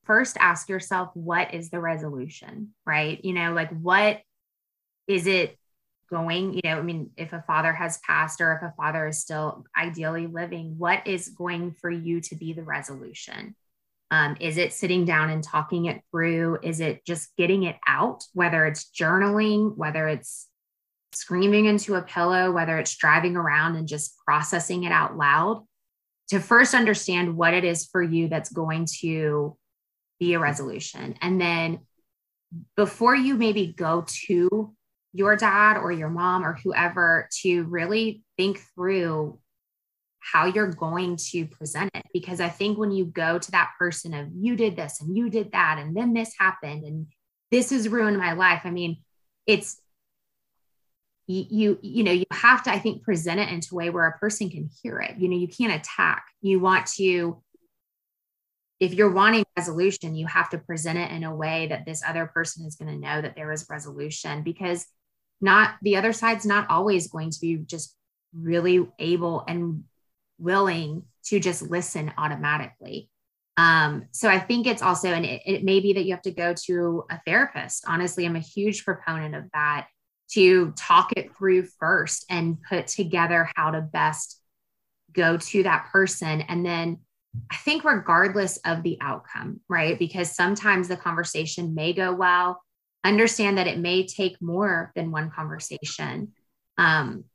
First, 0.05 0.37
ask 0.39 0.69
yourself, 0.69 1.09
what 1.13 1.53
is 1.53 1.69
the 1.69 1.79
resolution, 1.79 2.73
right? 2.85 3.23
You 3.23 3.33
know, 3.33 3.53
like 3.53 3.71
what 3.71 4.21
is 5.07 5.27
it 5.27 5.57
going? 6.09 6.53
You 6.53 6.61
know, 6.63 6.77
I 6.77 6.81
mean, 6.81 7.11
if 7.17 7.33
a 7.33 7.43
father 7.45 7.73
has 7.73 7.99
passed 7.99 8.41
or 8.41 8.55
if 8.55 8.61
a 8.61 8.73
father 8.75 9.07
is 9.07 9.19
still 9.19 9.65
ideally 9.77 10.27
living, 10.27 10.75
what 10.77 11.05
is 11.07 11.29
going 11.29 11.73
for 11.73 11.89
you 11.89 12.21
to 12.21 12.35
be 12.35 12.53
the 12.53 12.63
resolution? 12.63 13.55
Um, 14.11 14.37
is 14.39 14.57
it 14.57 14.73
sitting 14.73 15.05
down 15.05 15.29
and 15.29 15.43
talking 15.43 15.85
it 15.85 16.01
through? 16.11 16.59
Is 16.63 16.79
it 16.79 17.05
just 17.05 17.35
getting 17.37 17.63
it 17.63 17.75
out, 17.87 18.23
whether 18.33 18.65
it's 18.65 18.89
journaling, 18.89 19.77
whether 19.77 20.07
it's 20.07 20.47
screaming 21.13 21.65
into 21.65 21.95
a 21.95 22.01
pillow, 22.01 22.51
whether 22.51 22.77
it's 22.77 22.95
driving 22.95 23.35
around 23.35 23.75
and 23.75 23.87
just 23.87 24.17
processing 24.25 24.83
it 24.83 24.91
out 24.91 25.15
loud? 25.15 25.65
To 26.29 26.39
first 26.39 26.73
understand 26.73 27.35
what 27.35 27.53
it 27.53 27.63
is 27.63 27.87
for 27.87 28.01
you 28.01 28.29
that's 28.29 28.51
going 28.51 28.87
to 29.01 29.57
be 30.19 30.33
a 30.33 30.39
resolution. 30.39 31.15
And 31.21 31.39
then 31.39 31.79
before 32.75 33.15
you 33.15 33.35
maybe 33.35 33.73
go 33.73 34.05
to 34.25 34.75
your 35.13 35.35
dad 35.35 35.77
or 35.77 35.91
your 35.91 36.09
mom 36.09 36.45
or 36.45 36.57
whoever 36.63 37.27
to 37.41 37.63
really 37.63 38.23
think 38.37 38.61
through 38.75 39.39
how 40.19 40.45
you're 40.45 40.71
going 40.71 41.17
to 41.31 41.45
present 41.45 41.91
it. 41.95 42.05
Because 42.13 42.39
I 42.39 42.49
think 42.49 42.77
when 42.77 42.91
you 42.91 43.05
go 43.05 43.39
to 43.39 43.51
that 43.51 43.71
person 43.79 44.13
of 44.13 44.27
you 44.33 44.55
did 44.55 44.75
this 44.75 45.01
and 45.01 45.15
you 45.15 45.29
did 45.29 45.51
that, 45.51 45.79
and 45.79 45.95
then 45.95 46.13
this 46.13 46.33
happened, 46.37 46.83
and 46.83 47.07
this 47.51 47.71
has 47.71 47.89
ruined 47.89 48.17
my 48.17 48.33
life. 48.33 48.61
I 48.63 48.71
mean, 48.71 48.97
it's 49.47 49.81
you, 51.29 51.45
you 51.49 51.79
you 51.83 52.03
know 52.03 52.11
you 52.11 52.25
have 52.31 52.63
to 52.63 52.71
i 52.71 52.79
think 52.79 53.03
present 53.03 53.39
it 53.39 53.49
into 53.49 53.69
a 53.73 53.77
way 53.77 53.89
where 53.91 54.07
a 54.07 54.17
person 54.17 54.49
can 54.49 54.67
hear 54.81 54.99
it 54.99 55.17
you 55.19 55.29
know 55.29 55.37
you 55.37 55.47
can't 55.47 55.73
attack 55.73 56.25
you 56.41 56.59
want 56.59 56.87
to 56.87 57.39
if 58.79 58.95
you're 58.95 59.11
wanting 59.11 59.43
resolution 59.55 60.15
you 60.15 60.25
have 60.25 60.49
to 60.49 60.57
present 60.57 60.97
it 60.97 61.11
in 61.11 61.23
a 61.23 61.35
way 61.35 61.67
that 61.67 61.85
this 61.85 62.01
other 62.05 62.25
person 62.25 62.65
is 62.65 62.75
going 62.75 62.91
to 62.91 62.99
know 62.99 63.21
that 63.21 63.35
there 63.35 63.51
is 63.51 63.67
resolution 63.69 64.41
because 64.41 64.87
not 65.39 65.75
the 65.83 65.97
other 65.97 66.13
side's 66.13 66.47
not 66.47 66.67
always 66.69 67.07
going 67.07 67.29
to 67.29 67.39
be 67.39 67.57
just 67.57 67.95
really 68.33 68.87
able 68.97 69.43
and 69.47 69.83
willing 70.39 71.03
to 71.25 71.39
just 71.39 71.61
listen 71.61 72.11
automatically 72.17 73.09
um, 73.59 74.05
so 74.11 74.29
I 74.29 74.39
think 74.39 74.67
it's 74.67 74.81
also, 74.81 75.09
and 75.09 75.25
it, 75.25 75.41
it 75.45 75.63
may 75.65 75.81
be 75.81 75.91
that 75.91 76.05
you 76.05 76.13
have 76.13 76.21
to 76.21 76.31
go 76.31 76.53
to 76.65 77.03
a 77.11 77.19
therapist. 77.25 77.83
Honestly, 77.85 78.25
I'm 78.25 78.37
a 78.37 78.39
huge 78.39 78.85
proponent 78.85 79.35
of 79.35 79.43
that 79.53 79.87
to 80.31 80.71
talk 80.77 81.11
it 81.17 81.35
through 81.35 81.67
first 81.77 82.25
and 82.29 82.57
put 82.61 82.87
together 82.87 83.49
how 83.57 83.71
to 83.71 83.81
best 83.81 84.41
go 85.11 85.35
to 85.35 85.63
that 85.63 85.89
person. 85.91 86.39
And 86.39 86.65
then 86.65 86.99
I 87.51 87.57
think, 87.57 87.83
regardless 87.83 88.59
of 88.63 88.81
the 88.81 88.97
outcome, 89.01 89.59
right? 89.67 89.99
Because 89.99 90.33
sometimes 90.33 90.87
the 90.87 90.95
conversation 90.95 91.75
may 91.75 91.91
go 91.91 92.13
well, 92.13 92.61
understand 93.03 93.57
that 93.57 93.67
it 93.67 93.77
may 93.77 94.05
take 94.05 94.41
more 94.41 94.93
than 94.95 95.11
one 95.11 95.31
conversation. 95.31 96.31
Um, 96.77 97.25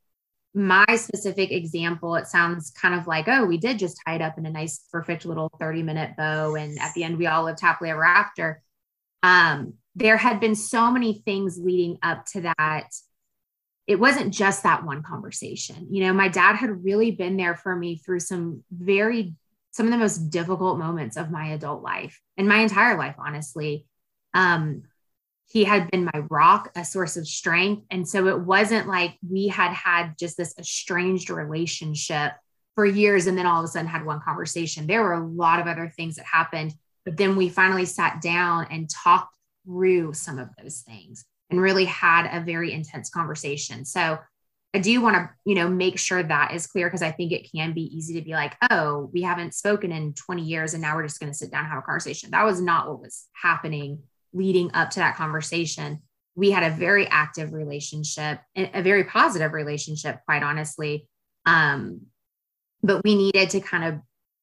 my 0.55 0.87
specific 0.95 1.51
example, 1.51 2.15
it 2.15 2.29
sounds 2.29 2.71
kind 2.71 2.95
of 2.95 3.09
like, 3.09 3.27
oh, 3.27 3.45
we 3.45 3.59
did 3.59 3.79
just 3.79 4.01
tie 4.07 4.15
it 4.15 4.23
up 4.23 4.39
in 4.39 4.47
a 4.47 4.51
nice, 4.51 4.87
perfect 4.93 5.27
little 5.27 5.51
30 5.59 5.83
minute 5.83 6.17
bow. 6.17 6.55
And 6.55 6.79
at 6.79 6.95
the 6.95 7.03
end, 7.03 7.19
we 7.19 7.27
all 7.27 7.45
lived 7.45 7.61
happily 7.61 7.91
ever 7.91 8.05
after. 8.05 8.63
Um, 9.25 9.75
there 9.97 10.17
had 10.17 10.39
been 10.39 10.55
so 10.55 10.91
many 10.93 11.23
things 11.25 11.59
leading 11.59 11.99
up 12.03 12.27
to 12.27 12.43
that. 12.43 12.89
It 13.87 13.99
wasn't 13.99 14.33
just 14.33 14.63
that 14.63 14.85
one 14.85 15.03
conversation. 15.03 15.89
You 15.91 16.05
know, 16.05 16.13
my 16.13 16.29
dad 16.29 16.55
had 16.55 16.85
really 16.85 17.11
been 17.11 17.37
there 17.37 17.57
for 17.57 17.75
me 17.75 17.97
through 17.97 18.21
some 18.21 18.63
very, 18.71 19.35
some 19.73 19.87
of 19.87 19.93
the 19.93 19.99
most 19.99 20.31
difficult 20.31 20.79
moments 20.79 21.17
of 21.17 21.33
my 21.33 21.49
adult 21.49 21.83
life 21.83 22.21
and 22.37 22.49
my 22.49 22.59
entire 22.59 22.97
life, 22.97 23.17
honestly. 23.19 23.87
Um, 24.35 24.85
he 25.47 25.65
had 25.65 25.91
been 25.91 26.05
my 26.07 26.23
rock, 26.31 26.71
a 26.75 26.85
source 26.85 27.17
of 27.17 27.27
strength. 27.27 27.85
And 27.91 28.09
so 28.09 28.27
it 28.29 28.41
wasn't 28.41 28.89
like 28.89 29.17
we 29.29 29.49
had 29.49 29.73
had 29.73 30.19
just 30.19 30.37
this 30.37 30.55
estranged 30.59 31.31
relationship 31.31 32.33
for 32.75 32.85
years 32.85 33.27
and 33.27 33.39
then 33.39 33.47
all 33.47 33.61
of 33.61 33.65
a 33.65 33.69
sudden 33.69 33.87
had 33.87 34.05
one 34.05 34.21
conversation. 34.21 34.87
There 34.87 35.03
were 35.03 35.13
a 35.13 35.27
lot 35.27 35.61
of 35.61 35.67
other 35.67 35.89
things 35.89 36.17
that 36.17 36.27
happened, 36.27 36.75
but 37.05 37.17
then 37.17 37.37
we 37.37 37.49
finally 37.49 37.85
sat 37.85 38.21
down 38.21 38.67
and 38.71 38.91
talked 38.91 39.37
through 39.65 40.13
some 40.15 40.39
of 40.39 40.49
those 40.61 40.81
things 40.81 41.25
and 41.51 41.61
really 41.61 41.85
had 41.85 42.37
a 42.37 42.45
very 42.45 42.73
intense 42.73 43.11
conversation. 43.11 43.85
So 43.85 44.19
I 44.75 44.79
do 44.79 45.01
want 45.01 45.15
to, 45.15 45.31
you 45.45 45.55
know, 45.55 45.69
make 45.69 46.01
sure 46.01 46.21
that 46.21 46.53
is 46.53 46.67
clear 46.67 46.89
because 46.89 47.03
I 47.03 47.13
think 47.13 47.31
it 47.31 47.49
can 47.55 47.75
be 47.75 47.97
easy 47.97 48.15
to 48.15 48.25
be 48.25 48.33
like, 48.33 48.57
oh, 48.71 49.09
we 49.13 49.23
haven't 49.23 49.55
spoken 49.55 49.93
in 49.93 50.15
20 50.15 50.43
years 50.43 50.75
and 50.75 50.83
now 50.83 50.97
we're 50.97 51.07
just 51.07 51.21
going 51.21 51.31
to 51.31 51.39
sit 51.39 51.53
down 51.53 51.61
and 51.61 51.69
have 51.69 51.79
a 51.79 51.83
conversation. 51.83 52.33
That 52.33 52.45
was 52.45 52.61
not 52.61 52.89
what 52.89 53.01
was 53.01 53.29
happening 53.41 54.03
leading 54.35 54.71
up 54.75 54.91
to 54.91 55.01
that 55.01 55.17
conversation, 55.17 56.01
we 56.35 56.51
had 56.51 56.65
a 56.65 56.75
very 56.75 57.07
active 57.07 57.53
relationship, 57.53 58.41
a 58.57 58.83
very 58.83 59.05
positive 59.05 59.53
relationship, 59.53 60.19
quite 60.27 60.43
honestly. 60.43 61.09
Um, 61.47 62.03
but 62.83 63.03
we 63.05 63.15
needed 63.15 63.51
to 63.51 63.61
kind 63.61 63.85
of 63.85 64.01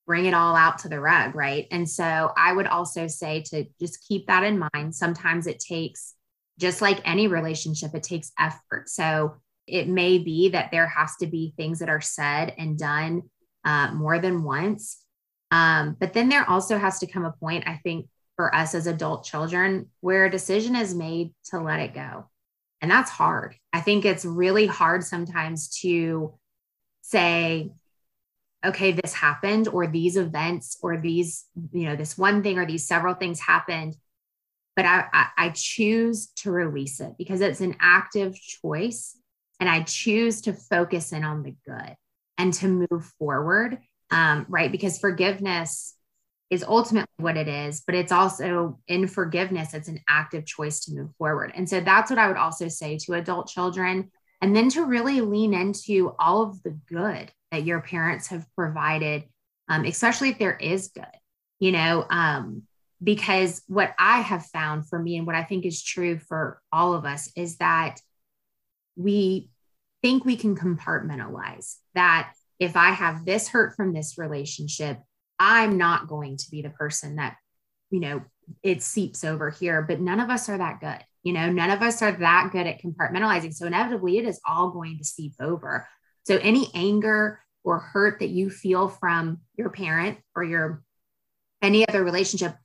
bring 0.07 0.25
it 0.25 0.33
all 0.33 0.55
out 0.55 0.79
to 0.79 0.89
the 0.89 0.99
rug, 0.99 1.35
right? 1.35 1.67
And 1.69 1.87
so 1.87 2.31
I 2.35 2.53
would 2.53 2.67
also 2.67 3.07
say 3.07 3.43
to 3.47 3.65
just 3.79 4.05
keep 4.07 4.27
that 4.27 4.43
in 4.43 4.67
mind. 4.73 4.95
Sometimes 4.95 5.47
it 5.47 5.59
takes, 5.59 6.15
just 6.57 6.81
like 6.81 6.99
any 7.05 7.27
relationship, 7.27 7.93
it 7.93 8.03
takes 8.03 8.31
effort. 8.39 8.89
So 8.89 9.35
it 9.67 9.87
may 9.87 10.17
be 10.17 10.49
that 10.49 10.71
there 10.71 10.87
has 10.87 11.15
to 11.17 11.27
be 11.27 11.53
things 11.55 11.79
that 11.79 11.89
are 11.89 12.01
said 12.01 12.53
and 12.57 12.77
done 12.79 13.23
uh, 13.63 13.91
more 13.93 14.17
than 14.19 14.43
once. 14.43 14.97
Um, 15.51 15.97
but 15.99 16.13
then 16.13 16.29
there 16.29 16.49
also 16.49 16.77
has 16.77 16.99
to 16.99 17.07
come 17.07 17.25
a 17.25 17.33
point, 17.33 17.67
I 17.67 17.79
think, 17.83 18.07
for 18.41 18.55
us 18.55 18.73
as 18.73 18.87
adult 18.87 19.23
children 19.23 19.85
where 19.99 20.25
a 20.25 20.31
decision 20.31 20.75
is 20.75 20.95
made 20.95 21.31
to 21.43 21.59
let 21.59 21.79
it 21.79 21.93
go. 21.93 22.25
And 22.81 22.89
that's 22.89 23.11
hard. 23.11 23.53
I 23.71 23.81
think 23.81 24.03
it's 24.03 24.25
really 24.25 24.65
hard 24.65 25.03
sometimes 25.03 25.69
to 25.81 26.33
say, 27.03 27.69
okay, 28.65 28.93
this 28.93 29.13
happened, 29.13 29.67
or 29.67 29.85
these 29.85 30.17
events, 30.17 30.79
or 30.81 30.97
these, 30.97 31.45
you 31.71 31.85
know, 31.85 31.95
this 31.95 32.17
one 32.17 32.41
thing 32.41 32.57
or 32.57 32.65
these 32.65 32.87
several 32.87 33.13
things 33.13 33.39
happened. 33.39 33.95
But 34.75 34.85
I, 34.85 35.27
I, 35.37 35.49
choose 35.49 36.29
to 36.37 36.51
release 36.51 36.99
it 36.99 37.13
because 37.19 37.41
it's 37.41 37.61
an 37.61 37.75
active 37.79 38.33
choice. 38.33 39.15
And 39.59 39.69
I 39.69 39.83
choose 39.83 40.41
to 40.41 40.53
focus 40.53 41.11
in 41.11 41.23
on 41.23 41.43
the 41.43 41.55
good 41.67 41.95
and 42.39 42.51
to 42.55 42.67
move 42.67 43.05
forward. 43.19 43.77
Um, 44.09 44.47
right. 44.49 44.71
Because 44.71 44.97
forgiveness 44.97 45.93
is 46.51 46.65
ultimately 46.65 47.07
what 47.17 47.37
it 47.37 47.47
is, 47.47 47.81
but 47.87 47.95
it's 47.95 48.11
also 48.11 48.77
in 48.89 49.07
forgiveness, 49.07 49.73
it's 49.73 49.87
an 49.87 50.01
active 50.07 50.45
choice 50.45 50.81
to 50.81 50.93
move 50.93 51.09
forward. 51.17 51.53
And 51.55 51.67
so 51.67 51.79
that's 51.79 52.11
what 52.11 52.19
I 52.19 52.27
would 52.27 52.37
also 52.37 52.67
say 52.67 52.97
to 52.99 53.13
adult 53.13 53.47
children. 53.47 54.11
And 54.41 54.55
then 54.55 54.69
to 54.71 54.85
really 54.85 55.21
lean 55.21 55.53
into 55.53 56.13
all 56.19 56.43
of 56.43 56.61
the 56.63 56.77
good 56.89 57.31
that 57.51 57.63
your 57.63 57.79
parents 57.79 58.27
have 58.27 58.45
provided, 58.55 59.23
um, 59.69 59.85
especially 59.85 60.29
if 60.29 60.39
there 60.39 60.57
is 60.57 60.89
good, 60.89 61.05
you 61.59 61.71
know, 61.71 62.05
um, 62.09 62.63
because 63.01 63.61
what 63.67 63.93
I 63.97 64.19
have 64.19 64.45
found 64.47 64.89
for 64.89 64.99
me 64.99 65.17
and 65.17 65.25
what 65.25 65.35
I 65.35 65.43
think 65.43 65.65
is 65.65 65.81
true 65.81 66.19
for 66.19 66.61
all 66.71 66.93
of 66.93 67.05
us 67.05 67.31
is 67.35 67.57
that 67.57 68.01
we 68.97 69.49
think 70.01 70.25
we 70.25 70.35
can 70.35 70.55
compartmentalize 70.55 71.75
that 71.95 72.33
if 72.59 72.75
I 72.75 72.91
have 72.91 73.25
this 73.25 73.47
hurt 73.47 73.75
from 73.75 73.93
this 73.93 74.17
relationship, 74.17 74.99
I'm 75.41 75.75
not 75.75 76.07
going 76.07 76.37
to 76.37 76.51
be 76.51 76.61
the 76.61 76.69
person 76.69 77.15
that, 77.15 77.35
you 77.89 77.99
know, 77.99 78.21
it 78.61 78.83
seeps 78.83 79.23
over 79.23 79.49
here, 79.49 79.81
but 79.81 79.99
none 79.99 80.19
of 80.19 80.29
us 80.29 80.47
are 80.49 80.57
that 80.59 80.79
good. 80.79 81.03
You 81.23 81.33
know, 81.33 81.51
none 81.51 81.71
of 81.71 81.81
us 81.81 82.03
are 82.03 82.11
that 82.11 82.49
good 82.51 82.67
at 82.67 82.79
compartmentalizing. 82.79 83.51
So 83.51 83.65
inevitably, 83.65 84.19
it 84.19 84.25
is 84.25 84.39
all 84.47 84.69
going 84.69 84.99
to 84.99 85.03
seep 85.03 85.33
over. 85.39 85.87
So 86.27 86.37
any 86.37 86.67
anger 86.75 87.39
or 87.63 87.79
hurt 87.79 88.19
that 88.19 88.29
you 88.29 88.51
feel 88.51 88.87
from 88.87 89.39
your 89.55 89.71
parent 89.71 90.19
or 90.35 90.43
your 90.43 90.83
any 91.59 91.87
other 91.87 92.03
relationship, 92.03 92.55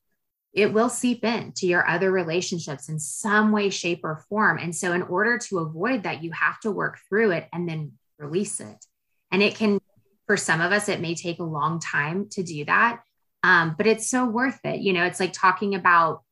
it 0.52 0.70
will 0.70 0.90
seep 0.90 1.24
into 1.24 1.66
your 1.66 1.88
other 1.88 2.12
relationships 2.12 2.90
in 2.90 2.98
some 2.98 3.52
way, 3.52 3.70
shape, 3.70 4.00
or 4.04 4.24
form. 4.28 4.58
And 4.58 4.76
so, 4.76 4.92
in 4.92 5.02
order 5.02 5.38
to 5.48 5.60
avoid 5.60 6.02
that, 6.02 6.22
you 6.22 6.30
have 6.32 6.60
to 6.60 6.70
work 6.70 6.98
through 7.08 7.30
it 7.32 7.48
and 7.54 7.66
then 7.66 7.92
release 8.18 8.60
it. 8.60 8.84
And 9.30 9.42
it 9.42 9.54
can 9.54 9.80
for 10.26 10.36
some 10.36 10.60
of 10.60 10.72
us, 10.72 10.88
it 10.88 11.00
may 11.00 11.14
take 11.14 11.38
a 11.38 11.44
long 11.44 11.80
time 11.80 12.28
to 12.30 12.42
do 12.42 12.64
that. 12.64 13.00
Um, 13.42 13.74
but 13.76 13.86
it's 13.86 14.10
so 14.10 14.26
worth 14.26 14.58
it. 14.64 14.80
You 14.80 14.92
know, 14.92 15.04
it's 15.04 15.20
like 15.20 15.32
talking 15.32 15.74
about 15.74 16.22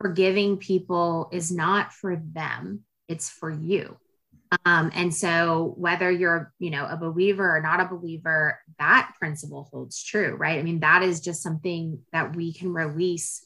forgiving 0.00 0.56
people 0.56 1.28
is 1.32 1.52
not 1.52 1.92
for 1.92 2.16
them, 2.16 2.80
it's 3.08 3.30
for 3.30 3.50
you. 3.50 3.96
Um, 4.64 4.90
and 4.94 5.14
so 5.14 5.74
whether 5.76 6.10
you're, 6.10 6.52
you 6.58 6.70
know, 6.70 6.86
a 6.86 6.96
believer 6.96 7.56
or 7.56 7.60
not 7.60 7.80
a 7.80 7.88
believer, 7.88 8.58
that 8.78 9.12
principle 9.18 9.68
holds 9.72 10.02
true, 10.02 10.34
right? 10.34 10.58
I 10.58 10.62
mean, 10.62 10.80
that 10.80 11.02
is 11.02 11.20
just 11.20 11.42
something 11.42 12.00
that 12.12 12.36
we 12.36 12.52
can 12.52 12.72
release. 12.72 13.44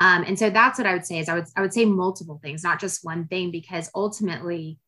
Um, 0.00 0.24
and 0.26 0.38
so 0.38 0.50
that's 0.50 0.78
what 0.78 0.86
I 0.86 0.94
would 0.94 1.06
say 1.06 1.18
is 1.18 1.28
I 1.28 1.34
would 1.34 1.46
I 1.56 1.60
would 1.60 1.72
say 1.72 1.84
multiple 1.84 2.40
things, 2.42 2.62
not 2.62 2.80
just 2.80 3.04
one 3.04 3.26
thing, 3.26 3.50
because 3.50 3.90
ultimately 3.94 4.78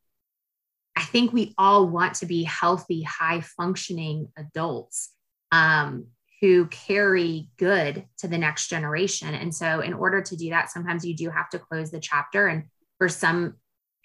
I 0.96 1.02
think 1.02 1.32
we 1.32 1.54
all 1.56 1.88
want 1.88 2.14
to 2.16 2.26
be 2.26 2.42
healthy, 2.42 3.02
high 3.02 3.40
functioning 3.40 4.28
adults 4.36 5.10
um, 5.52 6.06
who 6.40 6.66
carry 6.66 7.48
good 7.58 8.06
to 8.18 8.28
the 8.28 8.38
next 8.38 8.68
generation. 8.68 9.34
And 9.34 9.54
so, 9.54 9.80
in 9.80 9.94
order 9.94 10.20
to 10.22 10.36
do 10.36 10.50
that, 10.50 10.70
sometimes 10.70 11.04
you 11.04 11.14
do 11.14 11.30
have 11.30 11.48
to 11.50 11.58
close 11.58 11.90
the 11.90 12.00
chapter. 12.00 12.46
And 12.48 12.64
for 12.98 13.08
some 13.08 13.54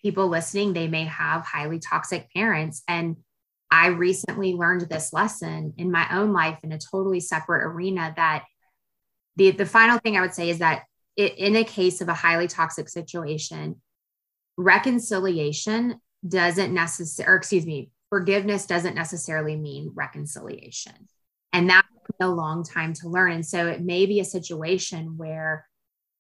people 0.01 0.27
listening, 0.27 0.73
they 0.73 0.87
may 0.87 1.05
have 1.05 1.45
highly 1.45 1.79
toxic 1.79 2.31
parents. 2.33 2.83
And 2.87 3.17
I 3.71 3.87
recently 3.87 4.53
learned 4.53 4.81
this 4.81 5.11
lesson 5.11 5.73
in 5.77 5.91
my 5.91 6.07
own 6.15 6.33
life 6.33 6.59
in 6.63 6.71
a 6.71 6.77
totally 6.77 7.19
separate 7.19 7.65
arena 7.65 8.13
that 8.15 8.45
the, 9.35 9.51
the 9.51 9.65
final 9.65 9.97
thing 9.97 10.15
I 10.15 10.21
would 10.21 10.33
say 10.33 10.49
is 10.49 10.59
that 10.59 10.83
it, 11.17 11.37
in 11.37 11.55
a 11.55 11.63
case 11.63 12.01
of 12.01 12.09
a 12.09 12.13
highly 12.13 12.47
toxic 12.47 12.89
situation, 12.89 13.81
reconciliation 14.57 15.99
doesn't 16.27 16.73
necessarily, 16.73 17.33
or 17.33 17.35
excuse 17.37 17.65
me, 17.65 17.91
forgiveness 18.09 18.65
doesn't 18.65 18.95
necessarily 18.95 19.55
mean 19.55 19.91
reconciliation. 19.93 20.93
And 21.53 21.69
that's 21.69 21.87
a 22.19 22.27
long 22.27 22.63
time 22.63 22.93
to 22.93 23.09
learn. 23.09 23.31
And 23.31 23.45
so 23.45 23.67
it 23.67 23.81
may 23.81 24.05
be 24.05 24.19
a 24.19 24.25
situation 24.25 25.17
where 25.17 25.67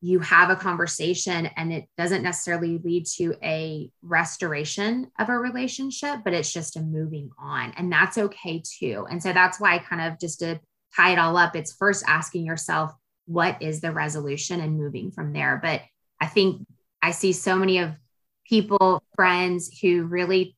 you 0.01 0.19
have 0.19 0.49
a 0.49 0.55
conversation 0.55 1.47
and 1.55 1.73
it 1.73 1.85
doesn't 1.97 2.21
necessarily 2.21 2.77
lead 2.77 3.05
to 3.17 3.33
a 3.43 3.89
restoration 4.01 5.09
of 5.17 5.29
a 5.29 5.37
relationship, 5.37 6.19
but 6.23 6.33
it's 6.33 6.53
just 6.53 6.75
a 6.75 6.81
moving 6.81 7.29
on. 7.39 7.73
And 7.75 7.91
that's 7.91 8.17
okay 8.17 8.61
too. 8.63 9.07
And 9.09 9.21
so 9.21 9.33
that's 9.33 9.59
why 9.59 9.75
I 9.75 9.79
kind 9.79 10.01
of 10.01 10.19
just 10.19 10.39
to 10.39 10.59
tie 10.95 11.13
it 11.13 11.19
all 11.19 11.37
up, 11.37 11.55
it's 11.55 11.73
first 11.73 12.03
asking 12.07 12.45
yourself, 12.45 12.93
what 13.25 13.61
is 13.61 13.81
the 13.81 13.91
resolution 13.91 14.59
and 14.59 14.77
moving 14.77 15.11
from 15.11 15.33
there. 15.33 15.59
But 15.61 15.81
I 16.21 16.27
think 16.27 16.65
I 17.01 17.11
see 17.11 17.33
so 17.33 17.55
many 17.55 17.79
of 17.79 17.91
people, 18.47 19.03
friends 19.15 19.79
who 19.79 20.03
really 20.03 20.55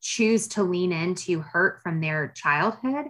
choose 0.00 0.48
to 0.48 0.62
lean 0.62 0.92
into 0.92 1.40
hurt 1.40 1.82
from 1.82 2.00
their 2.00 2.28
childhood. 2.28 3.06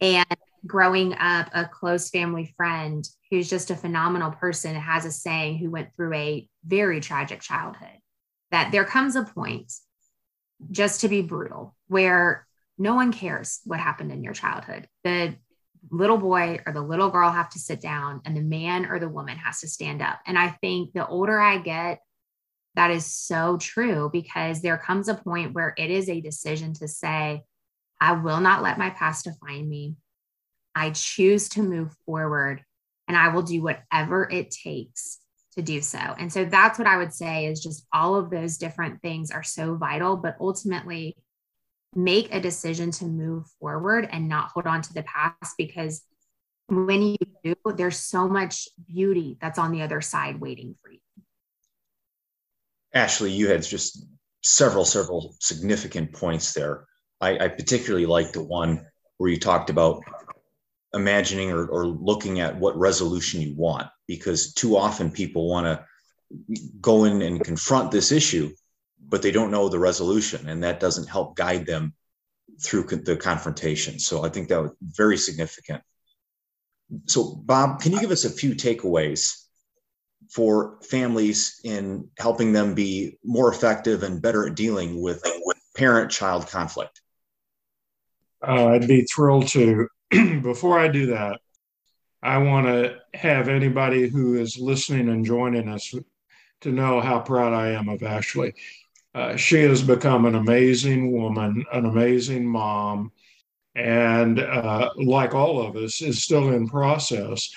And 0.00 0.26
growing 0.66 1.14
up 1.14 1.48
a 1.52 1.64
close 1.64 2.10
family 2.10 2.52
friend 2.56 3.04
who's 3.30 3.50
just 3.50 3.70
a 3.70 3.76
phenomenal 3.76 4.30
person 4.30 4.74
has 4.74 5.04
a 5.04 5.10
saying 5.10 5.58
who 5.58 5.70
went 5.70 5.94
through 5.94 6.14
a 6.14 6.48
very 6.64 7.00
tragic 7.00 7.40
childhood 7.40 7.98
that 8.52 8.70
there 8.70 8.84
comes 8.84 9.16
a 9.16 9.24
point 9.24 9.72
just 10.70 11.00
to 11.00 11.08
be 11.08 11.22
brutal 11.22 11.74
where 11.88 12.46
no 12.78 12.94
one 12.94 13.12
cares 13.12 13.60
what 13.64 13.80
happened 13.80 14.12
in 14.12 14.22
your 14.22 14.34
childhood. 14.34 14.86
The 15.02 15.34
little 15.90 16.18
boy 16.18 16.60
or 16.64 16.72
the 16.72 16.80
little 16.80 17.10
girl 17.10 17.30
have 17.30 17.50
to 17.50 17.58
sit 17.58 17.80
down 17.80 18.20
and 18.24 18.36
the 18.36 18.42
man 18.42 18.86
or 18.86 19.00
the 19.00 19.08
woman 19.08 19.36
has 19.38 19.60
to 19.60 19.68
stand 19.68 20.00
up. 20.00 20.20
And 20.26 20.38
i 20.38 20.50
think 20.60 20.92
the 20.92 21.06
older 21.06 21.40
i 21.40 21.58
get 21.58 22.00
that 22.74 22.90
is 22.90 23.06
so 23.06 23.58
true 23.58 24.08
because 24.12 24.62
there 24.62 24.78
comes 24.78 25.08
a 25.08 25.14
point 25.14 25.52
where 25.52 25.74
it 25.76 25.90
is 25.90 26.08
a 26.08 26.20
decision 26.20 26.72
to 26.74 26.88
say 26.88 27.42
i 28.00 28.12
will 28.12 28.40
not 28.40 28.62
let 28.62 28.78
my 28.78 28.90
past 28.90 29.24
define 29.24 29.68
me 29.68 29.96
I 30.74 30.90
choose 30.90 31.48
to 31.50 31.62
move 31.62 31.92
forward 32.06 32.62
and 33.08 33.16
I 33.16 33.28
will 33.28 33.42
do 33.42 33.62
whatever 33.62 34.28
it 34.30 34.50
takes 34.50 35.18
to 35.56 35.62
do 35.62 35.82
so. 35.82 35.98
And 35.98 36.32
so 36.32 36.44
that's 36.44 36.78
what 36.78 36.88
I 36.88 36.96
would 36.96 37.12
say 37.12 37.46
is 37.46 37.62
just 37.62 37.86
all 37.92 38.16
of 38.16 38.30
those 38.30 38.56
different 38.56 39.02
things 39.02 39.30
are 39.30 39.42
so 39.42 39.74
vital, 39.74 40.16
but 40.16 40.36
ultimately 40.40 41.16
make 41.94 42.34
a 42.34 42.40
decision 42.40 42.90
to 42.90 43.04
move 43.04 43.46
forward 43.60 44.08
and 44.10 44.28
not 44.28 44.48
hold 44.48 44.66
on 44.66 44.80
to 44.80 44.94
the 44.94 45.02
past 45.02 45.56
because 45.58 46.02
when 46.68 47.02
you 47.02 47.16
do, 47.44 47.54
there's 47.76 47.98
so 47.98 48.28
much 48.28 48.66
beauty 48.86 49.36
that's 49.42 49.58
on 49.58 49.72
the 49.72 49.82
other 49.82 50.00
side 50.00 50.40
waiting 50.40 50.74
for 50.82 50.90
you. 50.90 51.00
Ashley, 52.94 53.32
you 53.32 53.48
had 53.48 53.62
just 53.62 54.04
several, 54.42 54.84
several 54.84 55.34
significant 55.40 56.12
points 56.12 56.52
there. 56.52 56.86
I, 57.20 57.38
I 57.38 57.48
particularly 57.48 58.06
like 58.06 58.32
the 58.32 58.42
one 58.42 58.86
where 59.16 59.30
you 59.30 59.38
talked 59.38 59.70
about 59.70 60.02
imagining 60.94 61.50
or, 61.50 61.66
or 61.66 61.86
looking 61.86 62.40
at 62.40 62.56
what 62.56 62.76
resolution 62.76 63.40
you 63.40 63.54
want 63.56 63.88
because 64.06 64.52
too 64.52 64.76
often 64.76 65.10
people 65.10 65.48
want 65.48 65.66
to 65.66 65.84
go 66.80 67.04
in 67.04 67.22
and 67.22 67.44
confront 67.44 67.90
this 67.90 68.12
issue 68.12 68.50
but 69.08 69.22
they 69.22 69.30
don't 69.30 69.50
know 69.50 69.68
the 69.68 69.78
resolution 69.78 70.48
and 70.48 70.62
that 70.62 70.80
doesn't 70.80 71.08
help 71.08 71.36
guide 71.36 71.66
them 71.66 71.94
through 72.62 72.84
the 72.84 73.16
confrontation 73.16 73.98
so 73.98 74.24
i 74.24 74.28
think 74.28 74.48
that 74.48 74.62
was 74.62 74.72
very 74.82 75.16
significant 75.16 75.82
so 77.06 77.34
bob 77.44 77.80
can 77.80 77.92
you 77.92 78.00
give 78.00 78.10
us 78.10 78.24
a 78.24 78.30
few 78.30 78.54
takeaways 78.54 79.41
for 80.34 80.78
families 80.82 81.60
in 81.64 82.08
helping 82.18 82.52
them 82.52 82.74
be 82.74 83.18
more 83.24 83.52
effective 83.52 84.02
and 84.02 84.22
better 84.22 84.48
at 84.48 84.56
dealing 84.56 85.00
with, 85.00 85.22
with 85.44 85.58
parent 85.76 86.10
child 86.10 86.48
conflict 86.48 87.00
uh, 88.46 88.68
i'd 88.68 88.88
be 88.88 89.02
thrilled 89.02 89.46
to 89.46 89.86
before 90.42 90.78
I 90.78 90.88
do 90.88 91.06
that, 91.06 91.40
I 92.22 92.38
want 92.38 92.66
to 92.66 92.98
have 93.14 93.48
anybody 93.48 94.08
who 94.08 94.34
is 94.34 94.58
listening 94.58 95.08
and 95.08 95.24
joining 95.24 95.68
us 95.68 95.94
to 96.60 96.70
know 96.70 97.00
how 97.00 97.20
proud 97.20 97.54
I 97.54 97.70
am 97.70 97.88
of 97.88 98.02
Ashley. 98.02 98.54
Uh, 99.14 99.36
she 99.36 99.62
has 99.62 99.82
become 99.82 100.26
an 100.26 100.34
amazing 100.34 101.12
woman, 101.12 101.64
an 101.72 101.86
amazing 101.86 102.46
mom, 102.46 103.12
and 103.74 104.38
uh, 104.38 104.90
like 104.96 105.34
all 105.34 105.62
of 105.62 105.76
us, 105.76 106.02
is 106.02 106.22
still 106.22 106.50
in 106.50 106.68
process. 106.68 107.50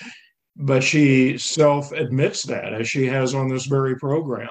But 0.56 0.82
she 0.82 1.36
self 1.38 1.92
admits 1.92 2.42
that, 2.44 2.72
as 2.72 2.88
she 2.88 3.06
has 3.06 3.34
on 3.34 3.48
this 3.48 3.66
very 3.66 3.96
program, 3.96 4.48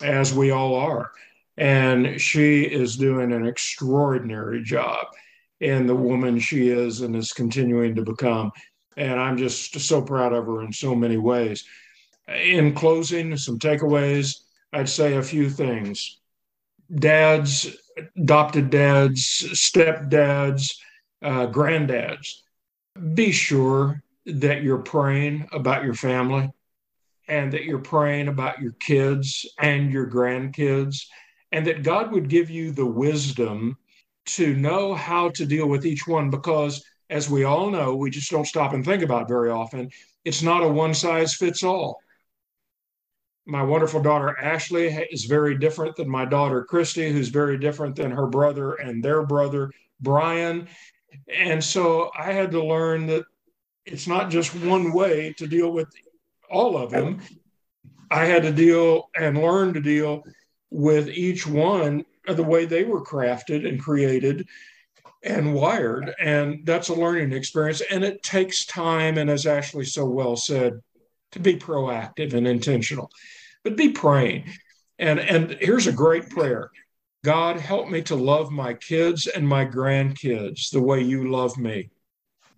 as 0.00 0.32
we 0.32 0.50
all 0.50 0.74
are. 0.74 1.10
And 1.56 2.20
she 2.20 2.62
is 2.62 2.96
doing 2.96 3.32
an 3.32 3.46
extraordinary 3.46 4.62
job 4.62 5.06
and 5.60 5.88
the 5.88 5.94
woman 5.94 6.38
she 6.38 6.68
is 6.68 7.02
and 7.02 7.14
is 7.14 7.32
continuing 7.32 7.94
to 7.94 8.02
become. 8.02 8.50
And 8.96 9.20
I'm 9.20 9.36
just 9.36 9.78
so 9.78 10.00
proud 10.02 10.32
of 10.32 10.46
her 10.46 10.62
in 10.62 10.72
so 10.72 10.94
many 10.94 11.16
ways. 11.16 11.64
In 12.28 12.74
closing, 12.74 13.36
some 13.36 13.58
takeaways, 13.58 14.42
I'd 14.72 14.88
say 14.88 15.16
a 15.16 15.22
few 15.22 15.50
things. 15.50 16.18
Dads, 16.94 17.68
adopted 18.16 18.70
dads, 18.70 19.20
stepdads, 19.52 20.76
uh, 21.22 21.46
granddads, 21.46 22.40
be 23.14 23.32
sure 23.32 24.02
that 24.26 24.62
you're 24.62 24.78
praying 24.78 25.48
about 25.52 25.84
your 25.84 25.94
family 25.94 26.50
and 27.28 27.52
that 27.52 27.64
you're 27.64 27.78
praying 27.78 28.28
about 28.28 28.60
your 28.60 28.72
kids 28.72 29.46
and 29.60 29.92
your 29.92 30.08
grandkids, 30.08 31.06
and 31.52 31.66
that 31.66 31.84
God 31.84 32.12
would 32.12 32.28
give 32.28 32.50
you 32.50 32.72
the 32.72 32.86
wisdom 32.86 33.76
to 34.26 34.54
know 34.56 34.94
how 34.94 35.30
to 35.30 35.46
deal 35.46 35.68
with 35.68 35.86
each 35.86 36.06
one 36.06 36.30
because, 36.30 36.84
as 37.08 37.30
we 37.30 37.44
all 37.44 37.70
know, 37.70 37.94
we 37.94 38.10
just 38.10 38.30
don't 38.30 38.46
stop 38.46 38.72
and 38.72 38.84
think 38.84 39.02
about 39.02 39.28
very 39.28 39.50
often. 39.50 39.90
It's 40.24 40.42
not 40.42 40.62
a 40.62 40.68
one 40.68 40.92
size 40.92 41.34
fits 41.34 41.62
all. 41.62 42.00
My 43.46 43.62
wonderful 43.62 44.02
daughter 44.02 44.38
Ashley 44.38 44.86
is 45.10 45.24
very 45.24 45.56
different 45.56 45.96
than 45.96 46.08
my 46.08 46.24
daughter 46.24 46.64
Christy, 46.64 47.10
who's 47.10 47.28
very 47.28 47.58
different 47.58 47.96
than 47.96 48.10
her 48.10 48.26
brother 48.26 48.74
and 48.74 49.02
their 49.02 49.24
brother 49.24 49.70
Brian. 50.00 50.68
And 51.32 51.62
so 51.62 52.10
I 52.16 52.32
had 52.32 52.50
to 52.52 52.64
learn 52.64 53.06
that 53.06 53.24
it's 53.90 54.06
not 54.06 54.30
just 54.30 54.54
one 54.54 54.92
way 54.92 55.34
to 55.38 55.46
deal 55.46 55.72
with 55.72 55.88
all 56.50 56.76
of 56.76 56.90
them. 56.90 57.20
I 58.10 58.24
had 58.24 58.42
to 58.42 58.52
deal 58.52 59.10
and 59.16 59.40
learn 59.40 59.74
to 59.74 59.80
deal 59.80 60.24
with 60.70 61.08
each 61.08 61.46
one 61.46 62.04
uh, 62.26 62.34
the 62.34 62.42
way 62.42 62.64
they 62.64 62.84
were 62.84 63.04
crafted 63.04 63.68
and 63.68 63.80
created 63.80 64.46
and 65.22 65.54
wired. 65.54 66.14
And 66.20 66.64
that's 66.64 66.88
a 66.88 66.94
learning 66.94 67.32
experience. 67.32 67.82
And 67.90 68.04
it 68.04 68.22
takes 68.22 68.64
time. 68.64 69.18
And 69.18 69.30
as 69.30 69.46
Ashley 69.46 69.84
so 69.84 70.06
well 70.06 70.36
said, 70.36 70.80
to 71.32 71.38
be 71.38 71.56
proactive 71.56 72.34
and 72.34 72.46
intentional, 72.46 73.10
but 73.62 73.76
be 73.76 73.90
praying. 73.90 74.44
And, 74.98 75.20
and 75.20 75.56
here's 75.60 75.86
a 75.86 75.92
great 75.92 76.28
prayer 76.28 76.70
God, 77.22 77.58
help 77.58 77.88
me 77.88 78.02
to 78.02 78.16
love 78.16 78.50
my 78.50 78.74
kids 78.74 79.26
and 79.26 79.46
my 79.46 79.66
grandkids 79.66 80.70
the 80.70 80.80
way 80.80 81.02
you 81.02 81.30
love 81.30 81.58
me. 81.58 81.90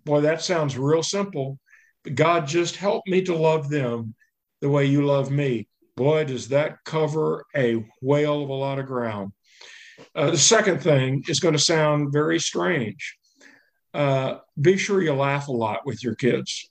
Boy, 0.05 0.21
that 0.21 0.41
sounds 0.41 0.77
real 0.77 1.03
simple. 1.03 1.59
But 2.03 2.15
God, 2.15 2.47
just 2.47 2.75
help 2.75 3.03
me 3.07 3.21
to 3.23 3.35
love 3.35 3.69
them 3.69 4.15
the 4.61 4.69
way 4.69 4.85
you 4.85 5.05
love 5.05 5.31
me. 5.31 5.67
Boy, 5.95 6.25
does 6.25 6.49
that 6.49 6.83
cover 6.85 7.45
a 7.55 7.85
whale 8.01 8.43
of 8.43 8.49
a 8.49 8.53
lot 8.53 8.79
of 8.79 8.87
ground. 8.87 9.31
Uh, 10.15 10.31
the 10.31 10.37
second 10.37 10.81
thing 10.81 11.23
is 11.27 11.39
going 11.39 11.53
to 11.53 11.59
sound 11.59 12.11
very 12.11 12.39
strange. 12.39 13.17
Uh, 13.93 14.39
be 14.59 14.75
sure 14.75 15.01
you 15.01 15.13
laugh 15.13 15.47
a 15.47 15.51
lot 15.51 15.85
with 15.85 16.03
your 16.03 16.15
kids. 16.15 16.69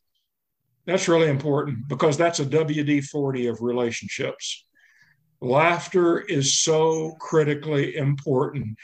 That's 0.87 1.09
really 1.09 1.29
important 1.29 1.89
because 1.89 2.17
that's 2.17 2.41
a 2.41 2.47
WD 2.47 3.05
40 3.05 3.47
of 3.47 3.63
relationships. 3.63 4.65
Laughter 5.41 6.21
is 6.21 6.59
so 6.59 7.13
critically 7.21 7.97
important. 7.97 8.77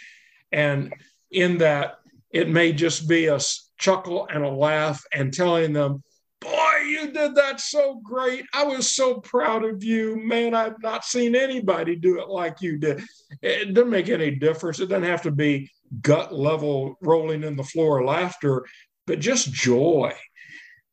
And 0.52 0.92
in 1.30 1.58
that, 1.58 1.98
it 2.30 2.48
may 2.48 2.72
just 2.72 3.08
be 3.08 3.26
a 3.26 3.40
chuckle 3.78 4.28
and 4.30 4.44
a 4.44 4.50
laugh 4.50 5.02
and 5.12 5.32
telling 5.32 5.72
them, 5.72 6.02
Boy, 6.40 6.76
you 6.86 7.10
did 7.10 7.34
that 7.34 7.60
so 7.60 8.00
great. 8.04 8.44
I 8.54 8.62
was 8.62 8.94
so 8.94 9.14
proud 9.16 9.64
of 9.64 9.82
you. 9.82 10.16
Man, 10.22 10.54
I've 10.54 10.80
not 10.80 11.04
seen 11.04 11.34
anybody 11.34 11.96
do 11.96 12.20
it 12.20 12.28
like 12.28 12.60
you 12.60 12.78
did. 12.78 13.02
It 13.42 13.74
doesn't 13.74 13.90
make 13.90 14.08
any 14.08 14.30
difference. 14.30 14.78
It 14.78 14.86
doesn't 14.86 15.02
have 15.08 15.22
to 15.22 15.32
be 15.32 15.68
gut 16.00 16.32
level 16.32 16.96
rolling 17.00 17.42
in 17.42 17.56
the 17.56 17.64
floor 17.64 18.04
laughter, 18.04 18.64
but 19.06 19.18
just 19.18 19.52
joy. 19.52 20.14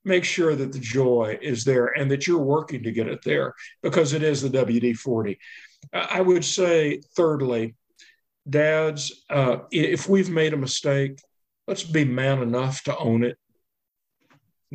Make 0.04 0.24
sure 0.24 0.56
that 0.56 0.72
the 0.72 0.80
joy 0.80 1.38
is 1.42 1.64
there 1.64 1.88
and 1.88 2.10
that 2.10 2.26
you're 2.26 2.40
working 2.40 2.82
to 2.84 2.92
get 2.92 3.08
it 3.08 3.24
there 3.24 3.54
because 3.84 4.14
it 4.14 4.24
is 4.24 4.42
the 4.42 4.50
WD 4.50 4.98
40. 4.98 5.38
I 5.94 6.22
would 6.22 6.46
say, 6.46 7.02
thirdly, 7.16 7.76
dads, 8.50 9.26
uh, 9.30 9.58
if 9.72 10.10
we've 10.10 10.30
made 10.30 10.54
a 10.54 10.58
mistake, 10.58 11.20
let's 11.68 11.84
be 11.84 12.06
man 12.06 12.42
enough 12.42 12.84
to 12.84 12.98
own 12.98 13.24
it 13.24 13.38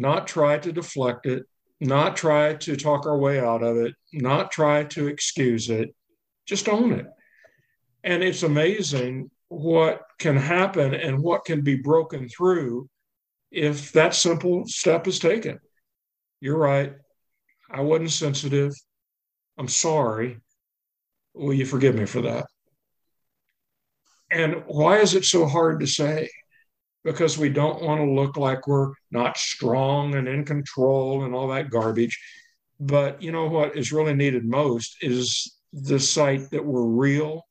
not 0.00 0.26
try 0.26 0.58
to 0.58 0.72
deflect 0.72 1.26
it, 1.26 1.44
not 1.80 2.16
try 2.16 2.54
to 2.54 2.74
talk 2.76 3.06
our 3.06 3.18
way 3.18 3.38
out 3.38 3.62
of 3.62 3.76
it, 3.76 3.94
not 4.12 4.50
try 4.50 4.84
to 4.84 5.08
excuse 5.08 5.68
it, 5.68 5.94
just 6.46 6.68
own 6.68 6.92
it. 6.92 7.06
And 8.02 8.22
it's 8.22 8.42
amazing 8.42 9.30
what 9.48 10.02
can 10.18 10.36
happen 10.36 10.94
and 10.94 11.22
what 11.22 11.44
can 11.44 11.60
be 11.60 11.76
broken 11.76 12.28
through 12.28 12.88
if 13.50 13.92
that 13.92 14.14
simple 14.14 14.66
step 14.66 15.06
is 15.06 15.18
taken. 15.18 15.58
You're 16.40 16.56
right. 16.56 16.94
I 17.70 17.82
wasn't 17.82 18.10
sensitive. 18.10 18.72
I'm 19.58 19.68
sorry. 19.68 20.38
Will 21.34 21.52
you 21.52 21.66
forgive 21.66 21.94
me 21.94 22.06
for 22.06 22.22
that? 22.22 22.46
And 24.30 24.62
why 24.66 24.98
is 24.98 25.14
it 25.14 25.24
so 25.24 25.46
hard 25.46 25.80
to 25.80 25.86
say? 25.86 26.30
Because 27.04 27.38
we 27.38 27.48
don't 27.48 27.82
want 27.82 28.00
to 28.00 28.10
look 28.10 28.36
like 28.36 28.66
we're 28.66 28.92
not 29.10 29.36
strong 29.36 30.14
and 30.14 30.28
in 30.28 30.44
control 30.44 31.24
and 31.24 31.34
all 31.34 31.48
that 31.48 31.70
garbage. 31.70 32.18
But 32.78 33.22
you 33.22 33.32
know 33.32 33.46
what 33.46 33.76
is 33.76 33.92
really 33.92 34.14
needed 34.14 34.44
most 34.44 34.96
is 35.00 35.56
the 35.72 35.98
sight 35.98 36.50
that 36.50 36.64
we're 36.64 36.84
real 36.84 37.46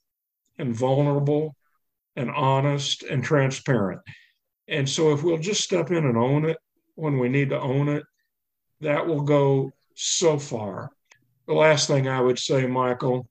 and 0.57 0.75
vulnerable 0.75 1.55
and 2.15 2.29
honest 2.29 3.03
and 3.03 3.23
transparent. 3.23 4.01
And 4.67 4.87
so 4.87 5.13
if 5.13 5.23
we'll 5.23 5.37
just 5.37 5.63
step 5.63 5.89
in 5.91 6.05
and 6.05 6.17
own 6.17 6.45
it 6.45 6.57
when 6.95 7.17
we 7.17 7.29
need 7.29 7.49
to 7.49 7.59
own 7.59 7.89
it, 7.89 8.03
that 8.81 9.05
will 9.05 9.21
go 9.21 9.71
so 9.95 10.37
far. 10.37 10.89
The 11.47 11.53
last 11.53 11.87
thing 11.87 12.07
I 12.07 12.21
would 12.21 12.37
say, 12.37 12.67
Michael, 12.67 13.27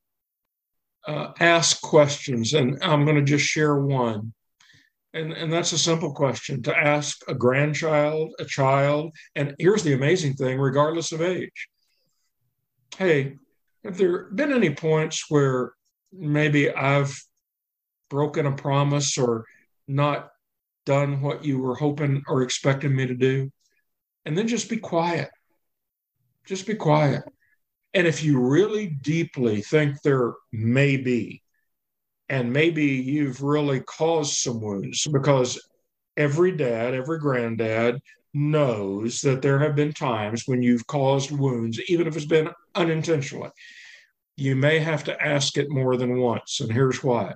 uh, 1.07 1.33
ask 1.39 1.81
questions. 1.81 2.55
And 2.55 2.79
I'm 2.83 3.05
going 3.05 3.17
to 3.17 3.23
just 3.23 3.45
share 3.45 3.77
one. 3.77 4.33
And, 5.15 5.33
and 5.33 5.53
that's 5.53 5.73
a 5.73 5.79
simple 5.79 6.13
question 6.13 6.63
to 6.65 6.77
ask 6.77 7.23
a 7.29 7.35
grandchild, 7.35 8.35
a 8.39 8.45
child. 8.45 9.15
And 9.35 9.55
here's 9.59 9.83
the 9.83 9.95
amazing 9.95 10.35
thing 10.35 10.59
regardless 10.59 11.13
of 11.13 11.23
age. 11.23 11.69
Hey, 12.97 13.37
have 13.85 13.97
there 13.97 14.25
been 14.25 14.53
any 14.53 14.75
points 14.75 15.25
where 15.31 15.73
maybe 16.13 16.71
I've 16.71 17.19
broken 18.11 18.47
a 18.47 18.53
promise 18.53 19.17
or 19.17 19.45
not 19.87 20.31
done 20.85 21.23
what 21.23 21.45
you 21.45 21.59
were 21.59 21.75
hoping 21.75 22.23
or 22.29 22.43
expecting 22.43 22.95
me 22.95 23.07
to 23.07 23.15
do? 23.15 23.51
And 24.27 24.37
then 24.37 24.47
just 24.47 24.69
be 24.69 24.77
quiet. 24.77 25.31
Just 26.45 26.67
be 26.67 26.75
quiet. 26.75 27.23
And 27.95 28.07
if 28.07 28.23
you 28.23 28.39
really 28.41 28.89
deeply 28.89 29.63
think 29.63 30.03
there 30.03 30.35
may 30.53 30.97
be, 30.99 31.43
and 32.29 32.53
maybe 32.53 32.85
you've 32.85 33.43
really 33.43 33.81
caused 33.81 34.35
some 34.35 34.61
wounds 34.61 35.07
because 35.07 35.61
every 36.17 36.53
dad, 36.53 36.95
every 36.95 37.19
granddad 37.19 38.01
knows 38.35 39.21
that 39.23 39.41
there 39.41 39.59
have 39.59 39.75
been 39.75 39.93
times 39.93 40.43
when 40.47 40.63
you've 40.63 40.87
caused 40.87 41.31
wounds, 41.31 41.81
even 41.89 42.07
if 42.07 42.17
it's 42.17 42.27
been 42.27 42.51
unintentionally. 42.75 43.51
You 44.37 44.55
may 44.55 44.79
have 44.79 45.05
to 45.05 45.23
ask 45.23 45.57
it 45.57 45.71
more 45.71 45.97
than 45.97 46.19
once. 46.19 46.61
And 46.61 46.71
here's 46.71 47.03
why. 47.03 47.33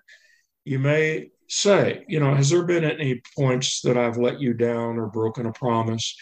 You 0.65 0.79
may 0.79 1.31
say, 1.49 2.05
you 2.09 2.21
know, 2.21 2.35
has 2.35 2.51
there 2.51 2.65
been 2.65 2.85
any 2.85 3.21
points 3.37 3.81
that 3.83 3.97
I've 3.97 4.19
let 4.19 4.41
you 4.41 4.55
down 4.55 4.99
or 4.99 5.09
broken 5.09 5.47
a 5.47 5.53
promise? 5.53 6.15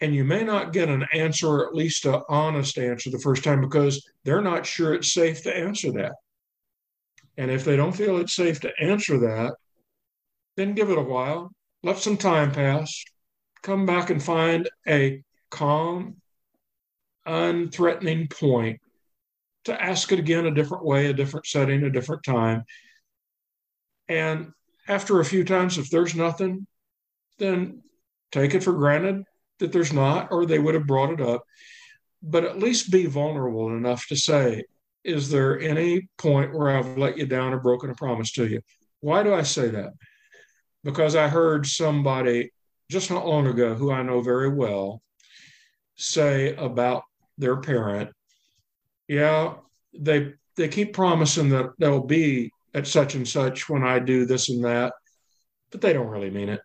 And 0.00 0.14
you 0.14 0.24
may 0.24 0.44
not 0.44 0.74
get 0.74 0.90
an 0.90 1.06
answer, 1.12 1.48
or 1.48 1.66
at 1.66 1.74
least 1.74 2.04
an 2.04 2.20
honest 2.28 2.78
answer 2.78 3.10
the 3.10 3.18
first 3.18 3.42
time 3.42 3.62
because 3.62 4.06
they're 4.24 4.42
not 4.42 4.66
sure 4.66 4.94
it's 4.94 5.12
safe 5.12 5.42
to 5.44 5.56
answer 5.56 5.90
that. 5.92 6.12
And 7.36 7.50
if 7.50 7.64
they 7.64 7.76
don't 7.76 7.96
feel 7.96 8.18
it's 8.18 8.34
safe 8.34 8.60
to 8.60 8.72
answer 8.80 9.18
that, 9.18 9.54
then 10.56 10.74
give 10.74 10.90
it 10.90 10.98
a 10.98 11.02
while, 11.02 11.52
let 11.82 11.98
some 11.98 12.16
time 12.16 12.50
pass, 12.50 13.04
come 13.62 13.84
back 13.84 14.10
and 14.10 14.22
find 14.22 14.68
a 14.88 15.22
calm, 15.50 16.16
unthreatening 17.26 18.30
point 18.30 18.80
to 19.64 19.82
ask 19.82 20.12
it 20.12 20.18
again 20.18 20.46
a 20.46 20.54
different 20.54 20.84
way, 20.84 21.06
a 21.06 21.12
different 21.12 21.46
setting, 21.46 21.82
a 21.82 21.90
different 21.90 22.22
time. 22.22 22.64
And 24.08 24.52
after 24.88 25.20
a 25.20 25.24
few 25.24 25.44
times, 25.44 25.78
if 25.78 25.90
there's 25.90 26.14
nothing, 26.14 26.66
then 27.38 27.82
take 28.30 28.54
it 28.54 28.62
for 28.62 28.72
granted 28.72 29.24
that 29.58 29.72
there's 29.72 29.92
not, 29.92 30.28
or 30.30 30.46
they 30.46 30.58
would 30.58 30.74
have 30.74 30.86
brought 30.86 31.12
it 31.12 31.20
up. 31.20 31.44
But 32.22 32.44
at 32.44 32.58
least 32.58 32.90
be 32.90 33.06
vulnerable 33.06 33.76
enough 33.76 34.06
to 34.08 34.16
say, 34.16 34.64
is 35.06 35.30
there 35.30 35.58
any 35.60 36.08
point 36.18 36.52
where 36.52 36.76
I've 36.76 36.98
let 36.98 37.16
you 37.16 37.26
down 37.26 37.54
or 37.54 37.60
broken 37.60 37.90
a 37.90 37.94
promise 37.94 38.32
to 38.32 38.46
you? 38.46 38.60
Why 39.00 39.22
do 39.22 39.32
I 39.32 39.42
say 39.42 39.68
that? 39.68 39.92
Because 40.82 41.14
I 41.14 41.28
heard 41.28 41.64
somebody 41.64 42.50
just 42.90 43.10
not 43.10 43.26
long 43.26 43.46
ago 43.46 43.74
who 43.74 43.92
I 43.92 44.02
know 44.02 44.20
very 44.20 44.48
well 44.48 45.00
say 45.94 46.54
about 46.56 47.04
their 47.38 47.56
parent, 47.56 48.10
yeah, 49.08 49.54
they 49.96 50.34
they 50.56 50.68
keep 50.68 50.92
promising 50.92 51.50
that 51.50 51.70
they'll 51.78 52.04
be 52.04 52.50
at 52.74 52.86
such 52.86 53.14
and 53.14 53.28
such 53.28 53.68
when 53.68 53.84
I 53.84 53.98
do 53.98 54.26
this 54.26 54.48
and 54.48 54.64
that, 54.64 54.92
but 55.70 55.80
they 55.80 55.92
don't 55.92 56.08
really 56.08 56.30
mean 56.30 56.48
it. 56.48 56.60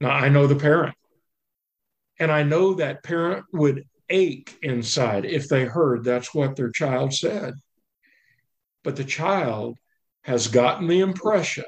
Now 0.00 0.10
I 0.10 0.28
know 0.28 0.46
the 0.46 0.56
parent. 0.56 0.94
And 2.18 2.30
I 2.30 2.42
know 2.44 2.74
that 2.74 3.02
parent 3.02 3.44
would 3.52 3.84
ache 4.08 4.56
inside 4.62 5.24
if 5.24 5.48
they 5.48 5.64
heard 5.64 6.04
that's 6.04 6.34
what 6.34 6.56
their 6.56 6.70
child 6.70 7.12
said. 7.12 7.54
But 8.82 8.96
the 8.96 9.04
child 9.04 9.78
has 10.22 10.48
gotten 10.48 10.86
the 10.86 11.00
impression 11.00 11.64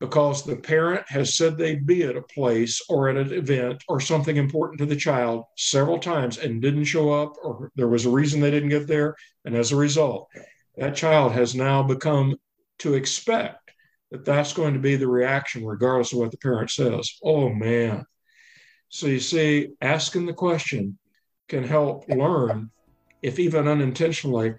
because 0.00 0.44
the 0.44 0.56
parent 0.56 1.04
has 1.08 1.36
said 1.36 1.56
they'd 1.56 1.86
be 1.86 2.02
at 2.02 2.16
a 2.16 2.22
place 2.22 2.82
or 2.88 3.08
at 3.08 3.16
an 3.16 3.32
event 3.32 3.82
or 3.88 4.00
something 4.00 4.36
important 4.36 4.78
to 4.80 4.86
the 4.86 4.96
child 4.96 5.44
several 5.56 5.98
times 5.98 6.38
and 6.38 6.60
didn't 6.60 6.84
show 6.84 7.12
up, 7.12 7.34
or 7.42 7.70
there 7.76 7.86
was 7.86 8.04
a 8.04 8.10
reason 8.10 8.40
they 8.40 8.50
didn't 8.50 8.68
get 8.68 8.88
there. 8.88 9.14
And 9.44 9.54
as 9.54 9.70
a 9.70 9.76
result, 9.76 10.28
that 10.76 10.96
child 10.96 11.32
has 11.32 11.54
now 11.54 11.84
become 11.84 12.34
to 12.80 12.94
expect 12.94 13.70
that 14.10 14.24
that's 14.24 14.52
going 14.52 14.74
to 14.74 14.80
be 14.80 14.96
the 14.96 15.06
reaction, 15.06 15.64
regardless 15.64 16.12
of 16.12 16.18
what 16.18 16.32
the 16.32 16.38
parent 16.38 16.70
says. 16.70 17.18
Oh 17.22 17.48
man, 17.50 18.04
so 18.88 19.06
you 19.06 19.20
see, 19.20 19.68
asking 19.80 20.26
the 20.26 20.34
question 20.34 20.98
can 21.52 21.62
help 21.62 22.08
learn 22.08 22.70
if 23.20 23.38
even 23.38 23.68
unintentionally 23.68 24.54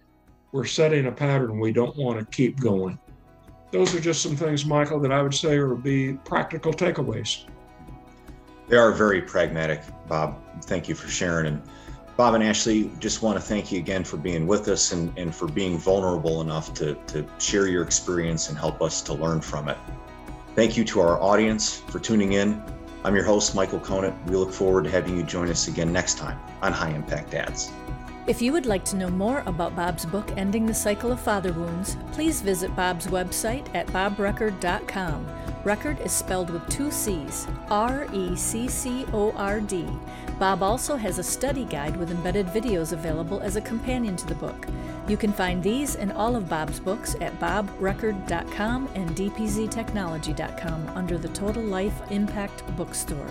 we're 0.52 0.64
setting 0.64 1.08
a 1.08 1.12
pattern 1.12 1.60
we 1.60 1.74
don't 1.74 1.98
want 1.98 2.20
to 2.20 2.26
keep 2.26 2.60
going. 2.60 3.00
Those 3.72 3.96
are 3.96 4.00
just 4.00 4.22
some 4.22 4.36
things, 4.36 4.64
Michael, 4.64 5.00
that 5.00 5.12
I 5.12 5.24
would 5.24 5.34
say 5.34 5.58
would 5.58 5.82
be 5.82 6.14
practical 6.24 6.72
takeaways. 6.72 7.46
They 8.68 8.78
are 8.78 8.92
very 8.92 9.24
pragmatic, 9.24 9.82
Bob. 10.08 10.40
Thank 10.66 10.88
you 10.88 10.94
for 10.94 11.08
sharing. 11.08 11.48
And 11.48 11.64
Bob 12.16 12.36
and 12.36 12.44
Ashley, 12.44 12.92
just 13.00 13.24
want 13.24 13.38
to 13.38 13.42
thank 13.42 13.72
you 13.72 13.80
again 13.80 14.04
for 14.04 14.18
being 14.18 14.46
with 14.46 14.68
us 14.68 14.92
and, 14.92 15.12
and 15.18 15.34
for 15.34 15.48
being 15.48 15.80
vulnerable 15.80 16.42
enough 16.42 16.76
to, 16.76 16.94
to 17.08 17.26
share 17.40 17.66
your 17.68 17.82
experience 17.82 18.50
and 18.50 18.58
help 18.58 18.84
us 18.84 19.02
to 19.02 19.16
learn 19.16 19.42
from 19.42 19.68
it. 19.68 19.80
Thank 20.54 20.78
you 20.78 20.84
to 20.84 21.00
our 21.00 21.20
audience 21.20 21.80
for 21.80 21.98
tuning 21.98 22.34
in. 22.34 22.62
I'm 23.06 23.16
your 23.16 23.26
host, 23.26 23.54
Michael 23.54 23.80
Conat. 23.80 24.16
We 24.30 24.38
look 24.38 24.54
forward 24.54 24.86
to 24.86 24.90
having 24.90 25.18
you 25.18 25.24
join 25.24 25.50
us 25.50 25.68
again 25.68 25.92
next 25.92 26.18
time 26.18 26.40
on 26.62 26.72
High 26.72 26.92
Impact 26.92 27.32
Dads. 27.32 27.72
If 28.28 28.42
you 28.42 28.54
would 28.54 28.66
like 28.66 28.86
to 28.86 28.96
know 28.96 29.10
more 29.10 29.44
about 29.46 29.76
Bob's 29.76 30.06
book, 30.06 30.32
Ending 30.38 30.66
the 30.66 30.74
Cycle 30.74 31.12
of 31.12 31.20
Father 31.20 31.52
Wounds, 31.52 31.98
please 32.14 32.40
visit 32.40 32.74
Bob's 32.78 33.08
website 33.08 33.68
at 33.76 33.88
bobreccord.com. 33.88 35.28
Reccord 35.64 36.00
is 36.02 36.12
spelled 36.12 36.50
with 36.50 36.68
two 36.70 36.92
C's, 36.92 37.48
R 37.70 38.08
E 38.12 38.36
C 38.36 38.68
C 38.68 39.06
O 39.14 39.32
R 39.34 39.62
D. 39.62 39.88
Bob 40.38 40.62
also 40.62 40.96
has 40.96 41.20
a 41.20 41.24
study 41.24 41.64
guide 41.66 41.96
with 41.96 42.12
embedded 42.12 42.48
videos 42.48 42.92
available 42.92 43.40
as 43.40 43.56
a 43.56 43.62
companion 43.62 44.16
to 44.18 44.28
the 44.28 44.36
book. 44.36 44.68
You 45.08 45.16
can 45.16 45.32
find 45.32 45.64
these 45.64 45.96
and 45.96 46.12
all 46.12 46.36
of 46.36 46.50
Bob's 46.50 46.80
books 46.80 47.16
at 47.22 47.40
bobreccord.com 47.40 48.90
and 48.96 49.10
dpztechnology.com 49.12 50.92
under 50.96 51.18
the 51.18 51.30
Total 51.30 51.64
Life 51.64 52.02
Impact 52.12 52.66
Bookstore. 52.76 53.30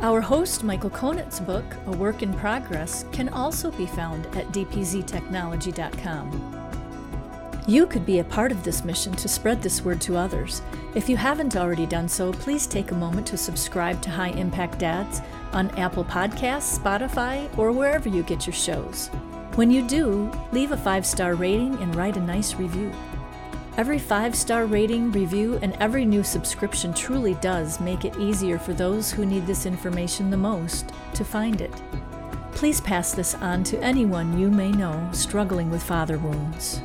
Our 0.00 0.20
host, 0.20 0.62
Michael 0.62 0.90
Conat's 0.90 1.40
book, 1.40 1.64
A 1.86 1.90
Work 1.90 2.22
in 2.22 2.32
Progress, 2.32 3.04
can 3.10 3.28
also 3.30 3.72
be 3.72 3.86
found 3.86 4.26
at 4.36 4.46
dpztechnology.com. 4.52 6.57
You 7.68 7.86
could 7.86 8.06
be 8.06 8.20
a 8.20 8.24
part 8.24 8.50
of 8.50 8.64
this 8.64 8.82
mission 8.82 9.12
to 9.16 9.28
spread 9.28 9.60
this 9.60 9.84
word 9.84 10.00
to 10.00 10.16
others. 10.16 10.62
If 10.94 11.06
you 11.06 11.18
haven't 11.18 11.54
already 11.54 11.84
done 11.84 12.08
so, 12.08 12.32
please 12.32 12.66
take 12.66 12.92
a 12.92 12.94
moment 12.94 13.26
to 13.26 13.36
subscribe 13.36 14.00
to 14.00 14.10
High 14.10 14.30
Impact 14.30 14.78
Dads 14.78 15.20
on 15.52 15.68
Apple 15.72 16.06
Podcasts, 16.06 16.78
Spotify, 16.78 17.46
or 17.58 17.70
wherever 17.70 18.08
you 18.08 18.22
get 18.22 18.46
your 18.46 18.54
shows. 18.54 19.08
When 19.56 19.70
you 19.70 19.86
do, 19.86 20.32
leave 20.50 20.72
a 20.72 20.78
five 20.78 21.04
star 21.04 21.34
rating 21.34 21.74
and 21.82 21.94
write 21.94 22.16
a 22.16 22.22
nice 22.22 22.54
review. 22.54 22.90
Every 23.76 23.98
five 23.98 24.34
star 24.34 24.64
rating, 24.64 25.12
review, 25.12 25.58
and 25.60 25.74
every 25.74 26.06
new 26.06 26.24
subscription 26.24 26.94
truly 26.94 27.34
does 27.34 27.80
make 27.80 28.06
it 28.06 28.16
easier 28.16 28.58
for 28.58 28.72
those 28.72 29.10
who 29.10 29.26
need 29.26 29.46
this 29.46 29.66
information 29.66 30.30
the 30.30 30.38
most 30.38 30.92
to 31.12 31.22
find 31.22 31.60
it. 31.60 31.82
Please 32.52 32.80
pass 32.80 33.12
this 33.12 33.34
on 33.34 33.62
to 33.64 33.78
anyone 33.80 34.38
you 34.38 34.48
may 34.50 34.72
know 34.72 35.06
struggling 35.12 35.70
with 35.70 35.82
father 35.82 36.16
wounds. 36.16 36.80